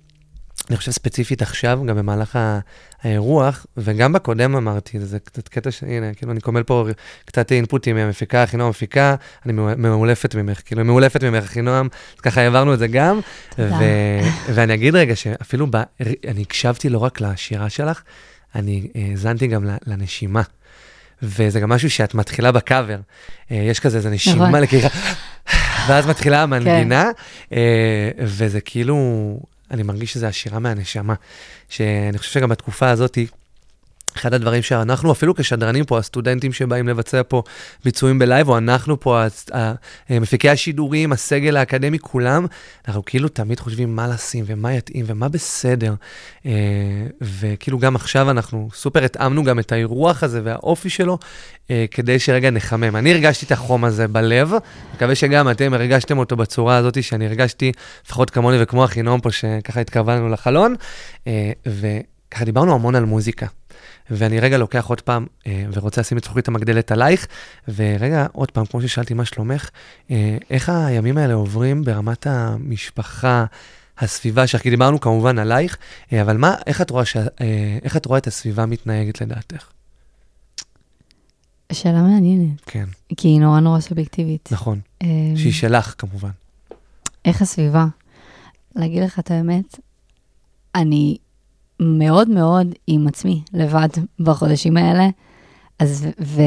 [0.71, 2.39] אני חושב ספציפית עכשיו, גם במהלך
[3.03, 5.83] האירוח, וגם בקודם אמרתי, זה קצת קטע ש...
[5.83, 6.87] הנה, כאילו, אני קומל פה
[7.25, 12.41] קצת אינפוטים מהמפיקה, אחינועם המפיקה, אני מאו- מאולפת ממך, כאילו, מאולפת ממך, אחינועם, אז ככה
[12.41, 13.21] העברנו את זה גם.
[13.57, 13.77] תודה.
[13.81, 15.83] ו- ואני אגיד רגע שאפילו, ב-
[16.29, 18.03] אני הקשבתי לא רק לשירה שלך,
[18.55, 20.43] אני האזנתי גם לנשימה.
[21.23, 22.99] וזה גם משהו שאת מתחילה בקאבר.
[23.51, 24.61] אה, יש כזה, איזה נשימה נכון.
[24.63, 24.89] לקיחה,
[25.89, 27.05] ואז מתחילה המנגינה,
[27.51, 27.57] כן.
[27.57, 28.97] אה, וזה כאילו,
[29.71, 31.15] אני מרגיש שזה השירה מהנשמה.
[31.69, 33.19] שאני חושב שגם בתקופה הזאת,
[34.17, 37.43] אחד הדברים שאנחנו, אפילו כשדרנים פה, הסטודנטים שבאים לבצע פה
[37.85, 39.73] ביצועים בלייב, או אנחנו פה, הס- ה-
[40.11, 42.47] מפיקי השידורים, הסגל האקדמי, כולם,
[42.89, 45.95] אנחנו כאילו תמיד חושבים מה לשים ומה יתאים ומה בסדר.
[46.47, 46.53] אה,
[47.21, 51.19] וכאילו גם עכשיו אנחנו סופר התאמנו גם את האירוח הזה והאופי שלו,
[51.71, 52.97] אה, כדי שרגע נחמם.
[52.97, 54.53] אני הרגשתי את החום הזה בלב,
[54.95, 57.73] מקווה שגם אתם הרגשתם אותו בצורה הזאת שאני הרגשתי,
[58.07, 60.75] לפחות כמוני וכמו אחינועם פה, שככה התקרבה לנו לחלון,
[61.27, 63.47] אה, וככה דיברנו המון על מוזיקה.
[64.11, 67.27] ואני רגע לוקח עוד פעם אה, ורוצה לשים את זכוכית המגדלת עלייך,
[67.69, 69.71] ורגע, עוד פעם, כמו ששאלתי מה שלומך,
[70.11, 73.45] אה, איך הימים האלה עוברים ברמת המשפחה,
[73.99, 74.63] הסביבה שלך?
[74.63, 75.77] כי דיברנו כמובן עלייך,
[76.13, 77.17] אה, אבל מה, איך את רואה, ש...
[77.17, 79.69] אה, איך את רואה את הסביבה מתנהגת לדעתך?
[81.73, 82.85] שאלה מעניינת, כן,
[83.17, 84.49] כי היא נורא נורא סובייקטיבית.
[84.53, 84.81] נכון.
[85.03, 86.31] אמ, שהיא שלך כמובן.
[87.25, 87.87] איך הסביבה?
[88.77, 89.79] להגיד לך את האמת,
[90.75, 91.17] אני
[91.81, 93.89] מאוד מאוד עם עצמי, לבד,
[94.21, 95.09] בחודשים האלה.
[95.79, 96.25] אז, ו...
[96.25, 96.43] ו...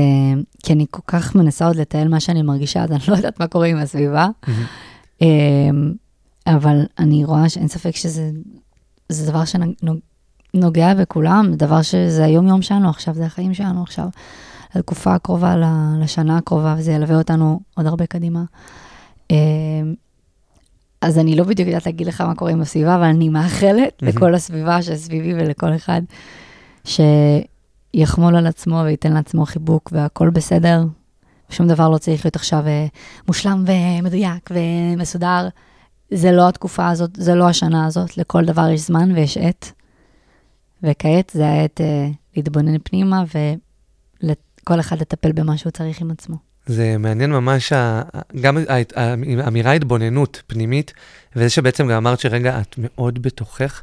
[0.63, 3.47] כי אני כל כך מנסה עוד לתעל מה שאני מרגישה, אז אני לא יודעת מה
[3.47, 4.27] קורה עם הסביבה.
[5.21, 5.93] אמ,
[6.47, 8.31] אבל אני רואה שאין ספק שזה
[9.09, 14.07] זה דבר שנוגע בכולם, דבר שזה היום-יום שלנו עכשיו, זה החיים שלנו עכשיו.
[14.75, 15.55] לתקופה הקרובה,
[16.01, 18.43] לשנה הקרובה, וזה ילווה אותנו עוד הרבה קדימה.
[21.01, 24.15] אז אני לא בדיוק יודעת להגיד לך מה קורה עם הסביבה, אבל אני מאחלת מהמם.
[24.15, 26.01] לכל הסביבה שסביבי ולכל אחד,
[26.85, 30.83] שיחמול על עצמו וייתן לעצמו חיבוק והכל בסדר.
[31.49, 32.87] שום דבר לא צריך להיות עכשיו אה,
[33.27, 35.47] מושלם ומדויק ומסודר.
[36.11, 39.71] זה לא התקופה הזאת, זה לא השנה הזאת, לכל דבר יש זמן ויש עת.
[40.83, 43.23] וכעת זה העת אה, להתבונן פנימה
[44.23, 46.48] ולכל אחד לטפל במה שהוא צריך עם עצמו.
[46.69, 47.73] זה מעניין ממש,
[48.41, 48.57] גם
[49.37, 50.93] האמירה התבוננות פנימית,
[51.35, 53.81] וזה שבעצם גם אמרת שרגע, את מאוד בתוכך,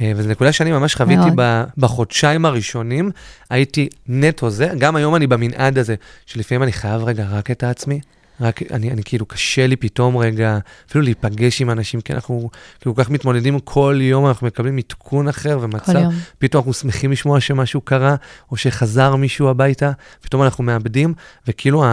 [0.00, 1.68] אה, וזו נקודה שאני ממש חוויתי מאוד.
[1.78, 3.10] בחודשיים הראשונים,
[3.50, 5.94] הייתי נטו זה, גם היום אני במנעד הזה,
[6.26, 8.00] שלפעמים אני חייב רגע רק את העצמי.
[8.40, 12.94] רק, אני, אני כאילו, קשה לי פתאום רגע, אפילו להיפגש עם אנשים, כי אנחנו כאילו
[12.94, 16.00] כל כך מתמודדים כל יום, אנחנו מקבלים עדכון אחר ומצב.
[16.38, 18.14] פתאום אנחנו שמחים לשמוע שמשהו קרה,
[18.50, 21.14] או שחזר מישהו הביתה, פתאום אנחנו מאבדים,
[21.48, 21.84] וכאילו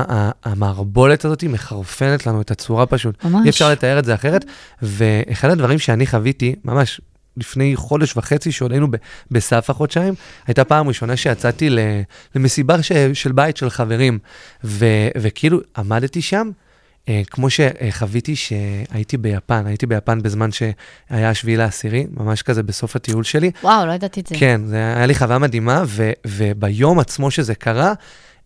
[0.44, 3.26] המערבולת הזאת מחרפנת לנו את הצורה פשוט.
[3.26, 3.44] ממש.
[3.44, 4.46] אי אפשר לתאר את זה אחרת.
[4.82, 7.02] ואחד הדברים שאני חוויתי, ממש
[7.38, 8.88] לפני חודש וחצי, שעוד היינו
[9.32, 10.14] בסף החודשיים,
[10.48, 11.70] הייתה פעם ראשונה שיצאתי
[12.36, 14.20] למסיבה ש- של בית של חברים,
[14.64, 16.50] ו- וכאילו עמדתי שם.
[17.10, 23.24] אה, כמו שחוויתי שהייתי ביפן, הייתי ביפן בזמן שהיה השביעי לעשירי, ממש כזה בסוף הטיול
[23.24, 24.36] שלי, וואו, לא ידעתי את זה.
[24.40, 27.94] כן, זה היה לי חוויה מדהימה, ו, וביום עצמו שזה קרה,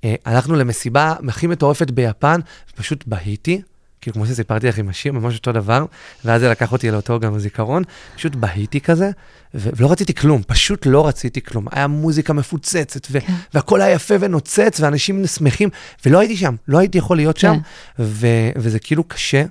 [0.04, 2.40] אה, הלכנו למסיבה הכי מטורפת ביפן,
[2.74, 3.62] ופשוט בהיתי,
[4.02, 5.86] כאילו כמו שסיפרתי לך עם השיר, ממש אותו דבר,
[6.26, 7.84] ואז זה לקח אותי לאותו גם זיכרון,
[8.16, 9.10] פשוט בהיתי כזה,
[9.56, 11.68] ו- ולא רציתי כלום, פשוט לא רציתי כלום.
[11.72, 13.34] היה מוזיקה מפוצצת, ו- כן.
[13.54, 15.70] והכל היה יפה ונוצץ, ואנשים שמחים,
[16.06, 17.60] ולא הייתי שם, לא הייתי יכול להיות שם, כן.
[18.00, 19.44] ו- וזה כאילו קשה.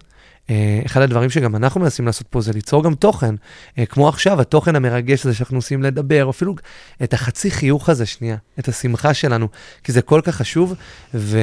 [0.51, 3.35] אה, אחד הדברים שגם אנחנו מנסים לעשות פה זה ליצור גם תוכן.
[3.79, 6.55] אה, כמו עכשיו, התוכן המרגש הזה שאנחנו עושים לדבר, אפילו
[7.03, 9.49] את החצי חיוך הזה, שנייה, את השמחה שלנו,
[9.85, 10.75] כי זה כל כך חשוב,
[11.15, 11.39] ו-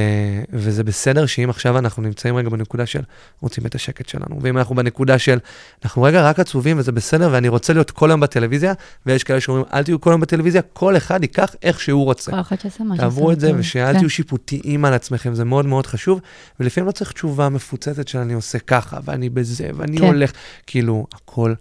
[0.54, 3.02] וזה בסדר שאם עכשיו אנחנו נמצאים רגע בנקודה של
[3.42, 5.40] רוצים את השקט שלנו, ואם אנחנו בנקודה של
[5.84, 8.74] אנחנו רגע רק עצובים וזה בסדר, ואני רוצה להיות כל היום בטלוויזיה,
[9.06, 12.32] ויש כאלה שאומרים, אל תהיו כל היום בטלוויזיה, כל אחד ייקח איך שהוא רוצה.
[12.32, 13.60] כל אחד שיעשה מה תעברו את זה, טוב.
[13.60, 13.98] ושאל כן.
[13.98, 16.22] תהיו שיפוטיים על עצמכם, זה מאוד מאוד חשוב,
[16.60, 20.06] ולפעמים לא צריך תשובה מפוצצת של אני עושה ככה, ואני בזה, ואני כן.
[20.06, 20.32] הולך,
[20.68, 21.54] כאילו, הכל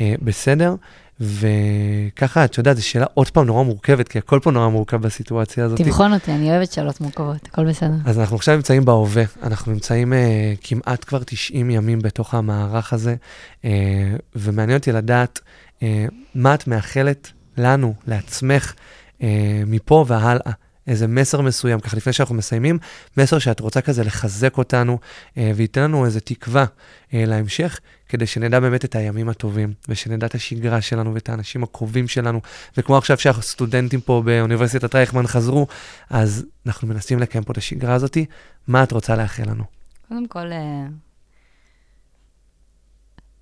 [0.00, 0.74] אה, בסדר.
[1.20, 5.64] וככה, את יודעת, זו שאלה עוד פעם נורא מורכבת, כי הכל פה נורא מורכב בסיטואציה
[5.64, 5.80] הזאת.
[5.80, 7.94] תבחון אותי, אני אוהבת שאלות מורכבות, הכל בסדר.
[8.04, 13.14] אז אנחנו עכשיו נמצאים בהווה, אנחנו נמצאים אה, כמעט כבר 90 ימים בתוך המערך הזה,
[13.64, 13.70] אה,
[14.36, 15.40] ומעניין אותי לדעת
[15.82, 18.74] אה, מה את מאחלת לנו, לעצמך,
[19.22, 20.52] אה, מפה והלאה.
[20.88, 22.78] איזה מסר מסוים, ככה לפני שאנחנו מסיימים,
[23.16, 24.98] מסר שאת רוצה כזה לחזק אותנו,
[25.36, 26.64] אה, וייתן לנו איזה תקווה
[27.14, 32.08] אה, להמשך, כדי שנדע באמת את הימים הטובים, ושנדע את השגרה שלנו ואת האנשים הקרובים
[32.08, 32.40] שלנו.
[32.76, 35.66] וכמו עכשיו שהסטודנטים פה באוניברסיטת רייכמן חזרו,
[36.10, 38.26] אז אנחנו מנסים לקיים פה את השגרה הזאתי.
[38.68, 39.64] מה את רוצה לאחל לנו?
[40.08, 40.86] קודם כל, אה,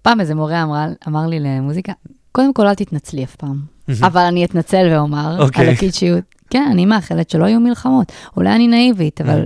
[0.02, 1.92] פעם איזה מורה אמר, אמר לי למוזיקה,
[2.32, 3.60] קודם כל אל תתנצלי אף פעם,
[4.02, 5.68] אבל אני אתנצל ואומר אוקיי.
[5.68, 6.35] על הקיצ'יות.
[6.50, 8.12] כן, אני מאחלת שלא יהיו מלחמות.
[8.36, 9.44] אולי אני נאיבית, אבל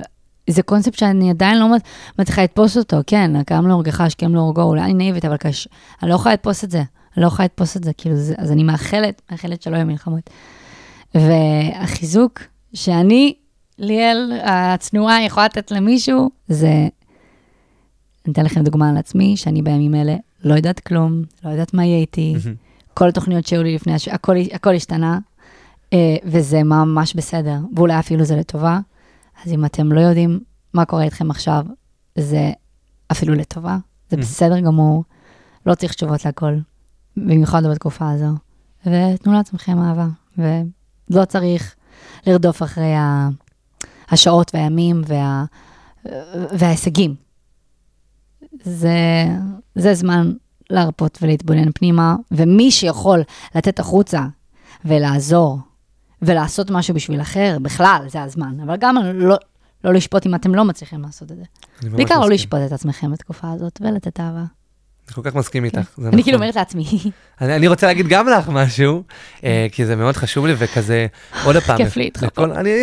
[0.51, 1.83] זה קונספט שאני עדיין לא מצ-
[2.19, 2.97] מצליחה לתפוס אותו.
[3.07, 5.69] כן, הקם להורגך, השכם להורגו, אולי אני נאיבית, אבל כש...
[6.03, 6.79] אני לא יכולה לתפוס את זה.
[6.79, 10.31] אני לא יכולה לתפוס את זה, כאילו, זה, אז אני מאחלת, מאחלת שלא יהיו מלחמות.
[11.15, 12.41] והחיזוק
[12.75, 13.35] שאני,
[13.79, 16.89] ליאל, הצנועה, יכולה לתת למישהו, זה...
[18.27, 21.85] אני אתן לכם דוגמה על עצמי, שאני בימים אלה לא יודעת כלום, לא יודעת מה
[21.85, 22.35] יהיה איתי.
[22.95, 24.09] כל התוכניות שהיו לי לפני, הש...
[24.09, 25.19] הכל, הכל השתנה,
[26.25, 28.79] וזה ממש בסדר, ואולי אפילו זה לטובה.
[29.45, 30.41] אז אם אתם לא יודעים
[30.75, 31.65] מה קורה איתכם עכשיו,
[32.19, 32.51] זה
[33.13, 33.79] אפילו לטובה,
[34.11, 34.21] זה Mhm.
[34.21, 35.05] בסדר גמור,
[35.67, 36.55] לא צריך תשובות להכל,
[37.17, 38.27] במיוחד לא בתקופה הזו.
[38.81, 40.07] ותנו לעצמכם אהבה,
[40.39, 41.75] ולא צריך
[42.27, 42.93] לרדוף אחרי.
[44.11, 45.45] השעות והימים וה...
[46.59, 47.15] וההישגים.
[48.63, 49.27] זה,
[49.75, 50.33] זה זמן
[50.71, 53.21] להרפות ולהתבונן פנימה, ומי שיכול
[53.55, 54.27] לתת החוצה
[54.85, 55.59] ולעזור
[56.23, 58.61] ולעשות משהו בשביל אחר, בכלל, זה הזמן.
[58.65, 59.37] אבל גם לא,
[59.85, 61.45] לא לשפוט אם אתם לא מצליחים לעשות את זה.
[61.91, 62.31] בעיקר לא.
[62.31, 64.45] לשפוט את עצמכם בתקופה הזאת ולתת אהבה.
[65.11, 65.81] אני כל כך מסכים איתך.
[65.97, 66.43] זה אני כאילו נכון.
[66.43, 66.85] אומרת לעצמי,
[67.41, 69.03] אני, אני רוצה להגיד גם לך משהו,
[69.45, 71.07] אה, כי זה מאוד חשוב לי, וכזה,
[71.45, 72.27] עוד פעם, כיף לי איתך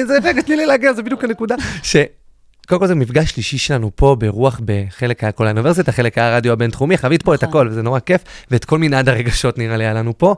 [0.08, 1.96] זה, רגע, תני לי להגיע, זה בדיוק הנקודה, ש...
[2.68, 7.24] קודם כל זה מפגש שלישי שלנו פה ברוח בחלק כל האוניברסיטה, חלק הרדיו הבינתחומי, חווית
[7.24, 7.50] פה את נכון.
[7.50, 10.36] הכל, וזה נורא כיף, ואת כל מנעד הרגשות נראה לי היה לנו פה.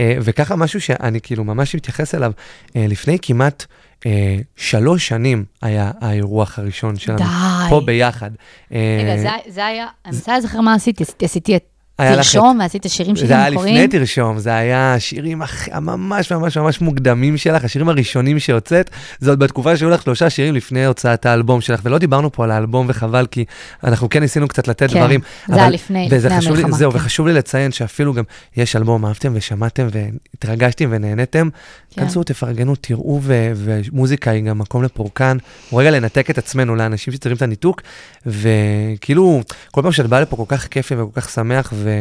[0.00, 2.32] אה, וככה משהו שאני כאילו ממש מתייחס אליו,
[2.76, 3.64] אה, לפני כמעט
[4.06, 7.24] אה, שלוש שנים היה האירוח הראשון שלנו, די.
[7.70, 8.30] פה ביחד.
[8.72, 12.88] אה, רגע, זה- זה היה, אני מנסה להיזכר מה עשיתי, עשיתי- היה את- תרשום ועשיתי
[12.88, 13.74] שירים שלי זה היה מקוריים.
[13.76, 19.38] לפני תרשום, זה היה השירים הממש ממש ממש מוקדמים שלך, השירים הראשונים שהוצאת, זה עוד
[19.38, 23.26] בתקופה שהיו לך שלושה שירים לפני הוצאת האלבום שלך, ולא דיברנו פה על האלבום וחבל,
[23.30, 23.44] כי
[23.84, 25.20] אנחנו כן ניסינו קצת לתת כן, דברים.
[25.48, 26.96] זה היה לפני- לפני חשוב לי, המלחמה, זהו, כן.
[26.96, 28.24] וחשוב לי לציין שאפילו גם
[28.56, 31.48] יש אלבום, אהבתם ושמעתם והתרגשתם ונהנתם,
[31.90, 32.02] כן.
[32.02, 35.36] כנסו, תפרגנו, תראו, ו- ומוזיקה היא גם מקום לפורקן,
[35.72, 37.82] רגע לנתק את עצמנו לאנשים שצריכים את הניתוק,
[38.26, 39.40] וכאילו,
[39.70, 41.91] כל פעם שאת באה לפה כל כך כיף לי וכל כך שמח, ו-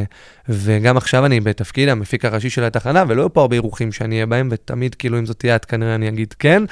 [0.49, 4.25] וגם עכשיו אני בתפקיד המפיק הראשי של התחנה, ולא יהיו פה הרבה אירוחים שאני אהיה
[4.25, 6.63] בהם, ותמיד כאילו אם זאת תהיה את כנראה אני אגיד כן,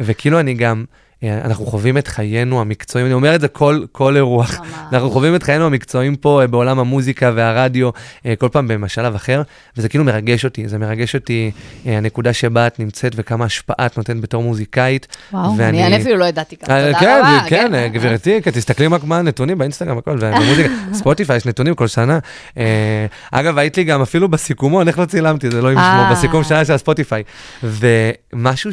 [0.00, 0.84] וכאילו אני גם...
[1.24, 4.60] אה, אנחנו חווים את חיינו המקצועיים, אני אומר את זה כל, כל אירוח.
[4.60, 4.68] ממש.
[4.92, 7.90] אנחנו חווים את חיינו המקצועיים פה אה, בעולם המוזיקה והרדיו,
[8.26, 9.42] אה, כל פעם בשלב אחר,
[9.76, 11.50] וזה כאילו מרגש אותי, זה מרגש אותי
[11.84, 15.06] הנקודה שבה את נמצאת וכמה השפעה את נותנת בתור מוזיקאית.
[15.32, 17.40] וואו, ואני- אני אפילו לא ידעתי ככה, תודה כן, רבה.
[17.48, 20.68] כן, אה, גברתי, כן, תסתכלי מה- מה הנתונים באינסטגרם, הכל, ובמוזיקה,
[20.98, 22.18] ספוטיפיי, יש נתונים כל שנה.
[23.32, 26.12] אגב, היית לי גם אפילו בסיכומון, איך לא צילמתי, זה לא עם שמו.
[26.16, 27.22] בסיכום שנה של הספוטיפיי.
[27.62, 28.72] ומשהו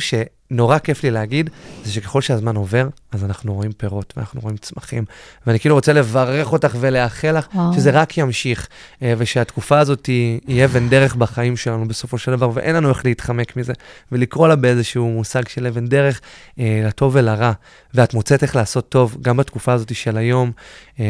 [0.50, 1.50] שנורא כיף לי להגיד,
[1.84, 5.06] זה שככל שהזמן עובר, אז אנחנו רואים פירות ואנחנו רואים צמחים.
[5.48, 7.74] ואני כאילו רוצה לברך אותך ולאחל לך וואו.
[7.74, 8.68] שזה רק ימשיך,
[9.02, 10.06] אה, ושהתקופה הזאת
[10.48, 13.74] היא אבן דרך בחיים שלנו בסופו של דבר, ואין לנו איך להתחמק מזה,
[14.12, 16.22] ולקרוא לה באיזשהו מושג של אבן דרך,
[16.60, 17.52] אה, לטוב ולרע.
[17.94, 20.52] ואת מוצאת איך לעשות טוב, גם בתקופה הזאת של היום,
[21.00, 21.06] אה,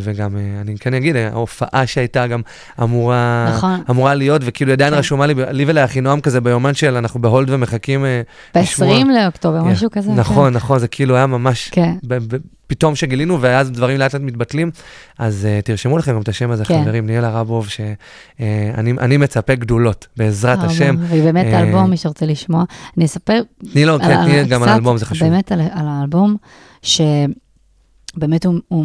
[0.00, 2.40] וגם, אני כן אגיד, ההופעה שהייתה גם
[2.82, 3.82] אמורה, נכון.
[3.90, 4.98] אמורה להיות, וכאילו עדיין כן.
[4.98, 8.22] רשומה לי, לי ולאחינועם כזה ביומן של אנחנו בהולד ומחכים אה,
[8.54, 8.98] לשמוע.
[8.98, 10.10] ב-20 לאוקטובר, משהו כזה.
[10.10, 10.16] כן.
[10.16, 11.96] נכון, נכון, זה כאילו היה ממש, כן.
[12.02, 14.70] ב- ב- פתאום שגילינו, ואז דברים לאט לאט מתבטלים,
[15.18, 16.82] אז uh, תרשמו לכם גם את השם הזה, כן.
[16.82, 20.96] חברים, ניאל הרבוב, שאני אני מצפה גדולות, בעזרת אה, השם.
[20.98, 22.64] והיא באמת אה, האלבום, מי שרוצה לשמוע.
[22.96, 25.28] אני אספר תני לו, כן, תני גם על האלבום, זה חשוב.
[25.28, 26.36] באמת על, על האלבום,
[26.82, 28.84] שבאמת הוא, הוא,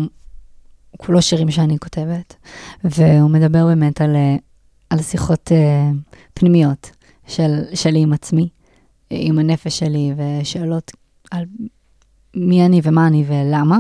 [0.92, 2.36] הוא כולו שירים שאני כותבת,
[2.84, 4.36] והוא מדבר באמת על, אה,
[4.90, 5.90] על שיחות אה,
[6.34, 6.92] פנימיות
[7.28, 8.50] של, שלי עם עצמי,
[9.10, 10.92] עם הנפש שלי, ושאלות
[11.32, 11.44] על
[12.38, 13.80] מי אני ומה אני ולמה,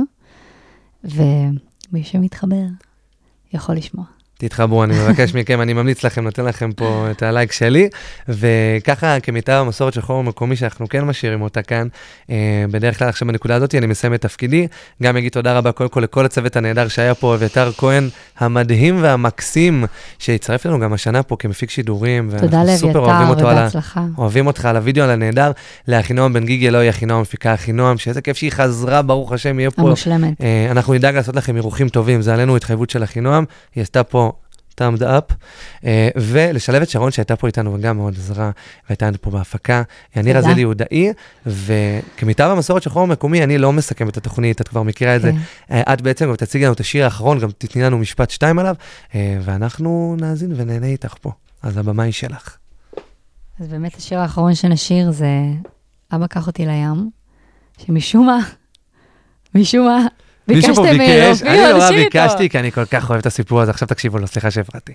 [1.04, 2.66] ומי שמתחבר
[3.54, 4.06] יכול לשמוע.
[4.38, 7.90] תתחברו, אני מבקש מכם, אני ממליץ לכם, נותן לכם פה את הלייק שלי,
[8.28, 11.88] וככה כמיטב המסורת של חור המקומי שאנחנו כן משאירים אותה כאן,
[12.30, 14.68] אה, בדרך כלל עכשיו בנקודה הזאת אני מסיים את תפקידי,
[15.04, 18.10] גם אגיד תודה רבה קודם כל לכל הצוות הנהדר שהיה פה, אביתר כהן
[18.40, 19.86] המדהים והמקסים,
[20.20, 23.58] שהצטרף לנו גם השנה פה כמפיק שידורים, תודה לאביתר אותו על.
[23.58, 24.06] ובהצלחה.
[24.18, 25.52] אוהבים אותך על הוידאו, על הנהדר,
[25.88, 29.82] לאחינועם בן גיגי, אלוהי אחינועם, מפיקה אחינועם, שאיזה כיף שהיא חזרה, ברוך השם, יהיה פה
[29.82, 30.42] המושלמת.
[30.42, 34.27] אה, אנחנו נדאג לעשות לכם אירוחים טובים, זה עלינו התחייבות של אחינועם, היא עשתה פה
[34.82, 35.34] thumbed up,
[35.86, 38.52] אה, ולשלב את שרון שהייתה פה איתנו וגם מאוד עזרה,
[38.90, 39.82] והייתה פה בהפקה,
[40.16, 40.34] אני.
[40.34, 41.14] רזילי יהודאי,
[41.46, 45.32] וכמיטב המסורת של חור מקומי, אני לא מסכם את התוכנית, את כבר מכירה את זה.
[45.32, 45.38] כן.
[45.72, 48.76] אה, את בעצם גם תציגי לנו את השיר האחרון, גם תתני לנו משפט שתיים עליו,
[49.16, 51.32] אה, ואנחנו נאזין ונהנה איתך פה.
[51.64, 52.58] אז הבמה היא שלך.
[53.60, 55.28] אז באמת השיר האחרון שנשיר זה
[56.12, 57.10] "אבא קח אותי לים",
[57.86, 58.40] שמשום מה,
[59.56, 60.06] משום מה,
[60.48, 61.96] מישהו פה ביקשתם ביקש, אני נורא איתו.
[61.96, 64.94] ביקשתי, כי אני כל כך אוהב את הסיפור הזה, עכשיו תקשיבו לו, סליחה שהפרעתי.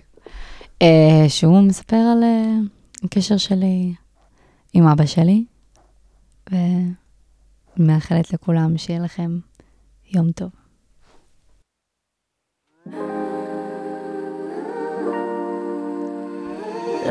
[0.82, 2.54] אה, שהוא מספר על אה,
[3.04, 3.92] הקשר שלי
[4.72, 5.44] עם אבא שלי,
[7.78, 9.38] ומאחלת לכולם שיהיה לכם
[10.14, 10.61] יום טוב.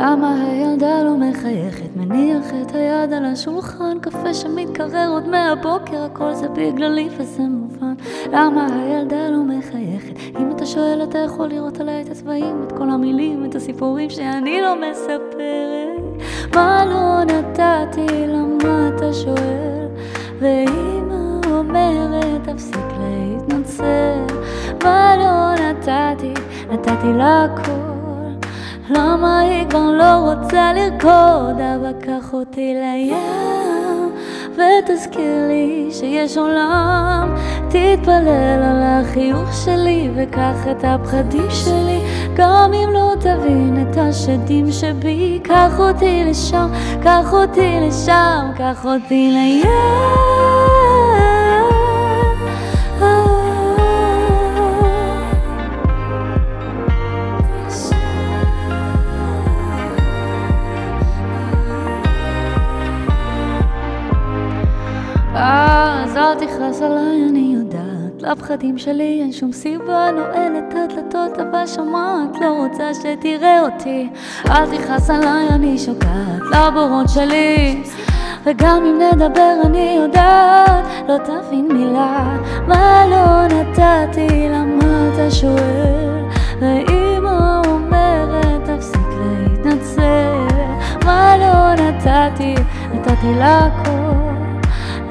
[0.02, 1.96] למה הילדה לא מחייכת?
[1.96, 7.94] מניח את היד על השולחן, קפה שמתקרר עוד מהבוקר, הכל זה בגללי וזה מובן.
[8.32, 10.38] למה הילדה לא מחייכת?
[10.40, 14.62] אם אתה שואל, אתה יכול לראות עליה את הצבעים, את כל המילים, את הסיפורים שאני
[14.62, 16.26] לא מספרת.
[16.56, 18.28] מה לא נתתי?
[18.28, 19.88] למה אתה שואל?
[20.40, 24.36] ואמא אומרת, תפסיק להתנצל.
[24.84, 26.34] מה לא נתתי?
[26.72, 28.01] נתתי לה הכל.
[28.90, 31.62] למה היא כבר לא רוצה לרקוד?
[31.62, 34.12] אבא קח אותי לים
[34.54, 37.36] ותזכיר לי שיש עולם.
[37.68, 42.00] תתפלל על החיוך שלי וקח את הפחדים שלי.
[42.36, 46.68] גם אם לא תבין את השדים שבי קח אותי לשם,
[47.04, 50.51] קח אותי לשם, קח אותי לים
[66.84, 68.22] עליי, אני יודעת.
[68.22, 74.10] לפחדים שלי אין שום סיבה, נועלת את הדלתות, אבל שומעת, לא רוצה שתראה אותי.
[74.50, 77.84] אל תכעס עליי, אני שוקעת לבורות שלי.
[78.44, 82.38] וגם אם נדבר אני יודעת, לא תבין מילה.
[82.68, 86.26] מה לא נתתי, למה אתה שואל?
[86.60, 90.48] ואמא אומרת, תפסיק להתנצל.
[91.06, 92.56] מה לא נתתי,
[92.94, 94.11] נתתי לה הכל.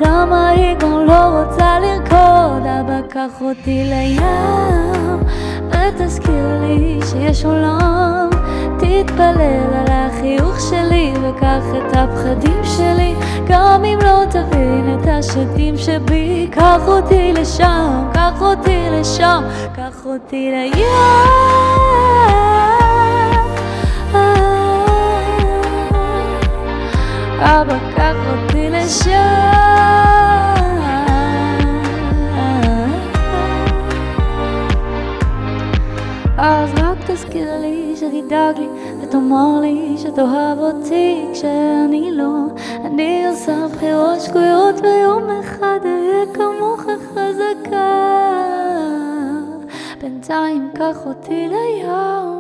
[0.00, 2.66] למה היא כבר לא רוצה לרקוד?
[2.80, 5.20] אבא קח אותי לים.
[5.68, 8.30] ותזכיר לי שיש עולם.
[8.78, 13.14] תתפלל על החיוך שלי וקח את הפחדים שלי.
[13.48, 19.42] גם אם לא תבין את השדים שבי קח אותי לשם, קח אותי לשם,
[19.76, 20.86] קח אותי לים
[27.42, 29.90] אבא קח אותי לשם.
[36.38, 38.68] אז רק תזכיר לי שתדאג לי
[39.02, 42.34] ותאמר לי שתאהב אותי כשאני לא.
[42.84, 48.10] אני עושה בחירות שגויות ויום אחד אהיה כמוך חזקה.
[50.00, 52.39] בינתיים קח אותי לים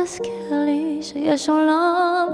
[0.00, 2.26] ותזכיר לי שיש עולם,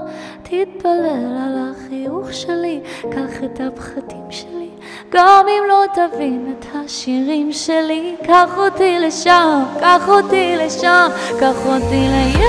[0.43, 4.69] תתפלל על החיוך שלי, קח את הפחדים שלי,
[5.09, 11.07] גם אם לא תבין את השירים שלי, קח אותי לשם, קח אותי לשם,
[11.39, 12.43] קח אותי לים.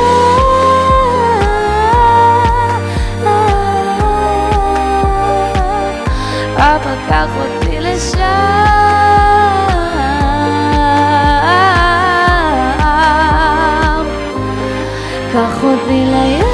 [6.56, 8.83] אבא, קח אותי לשם.
[15.76, 16.53] പ്രളയം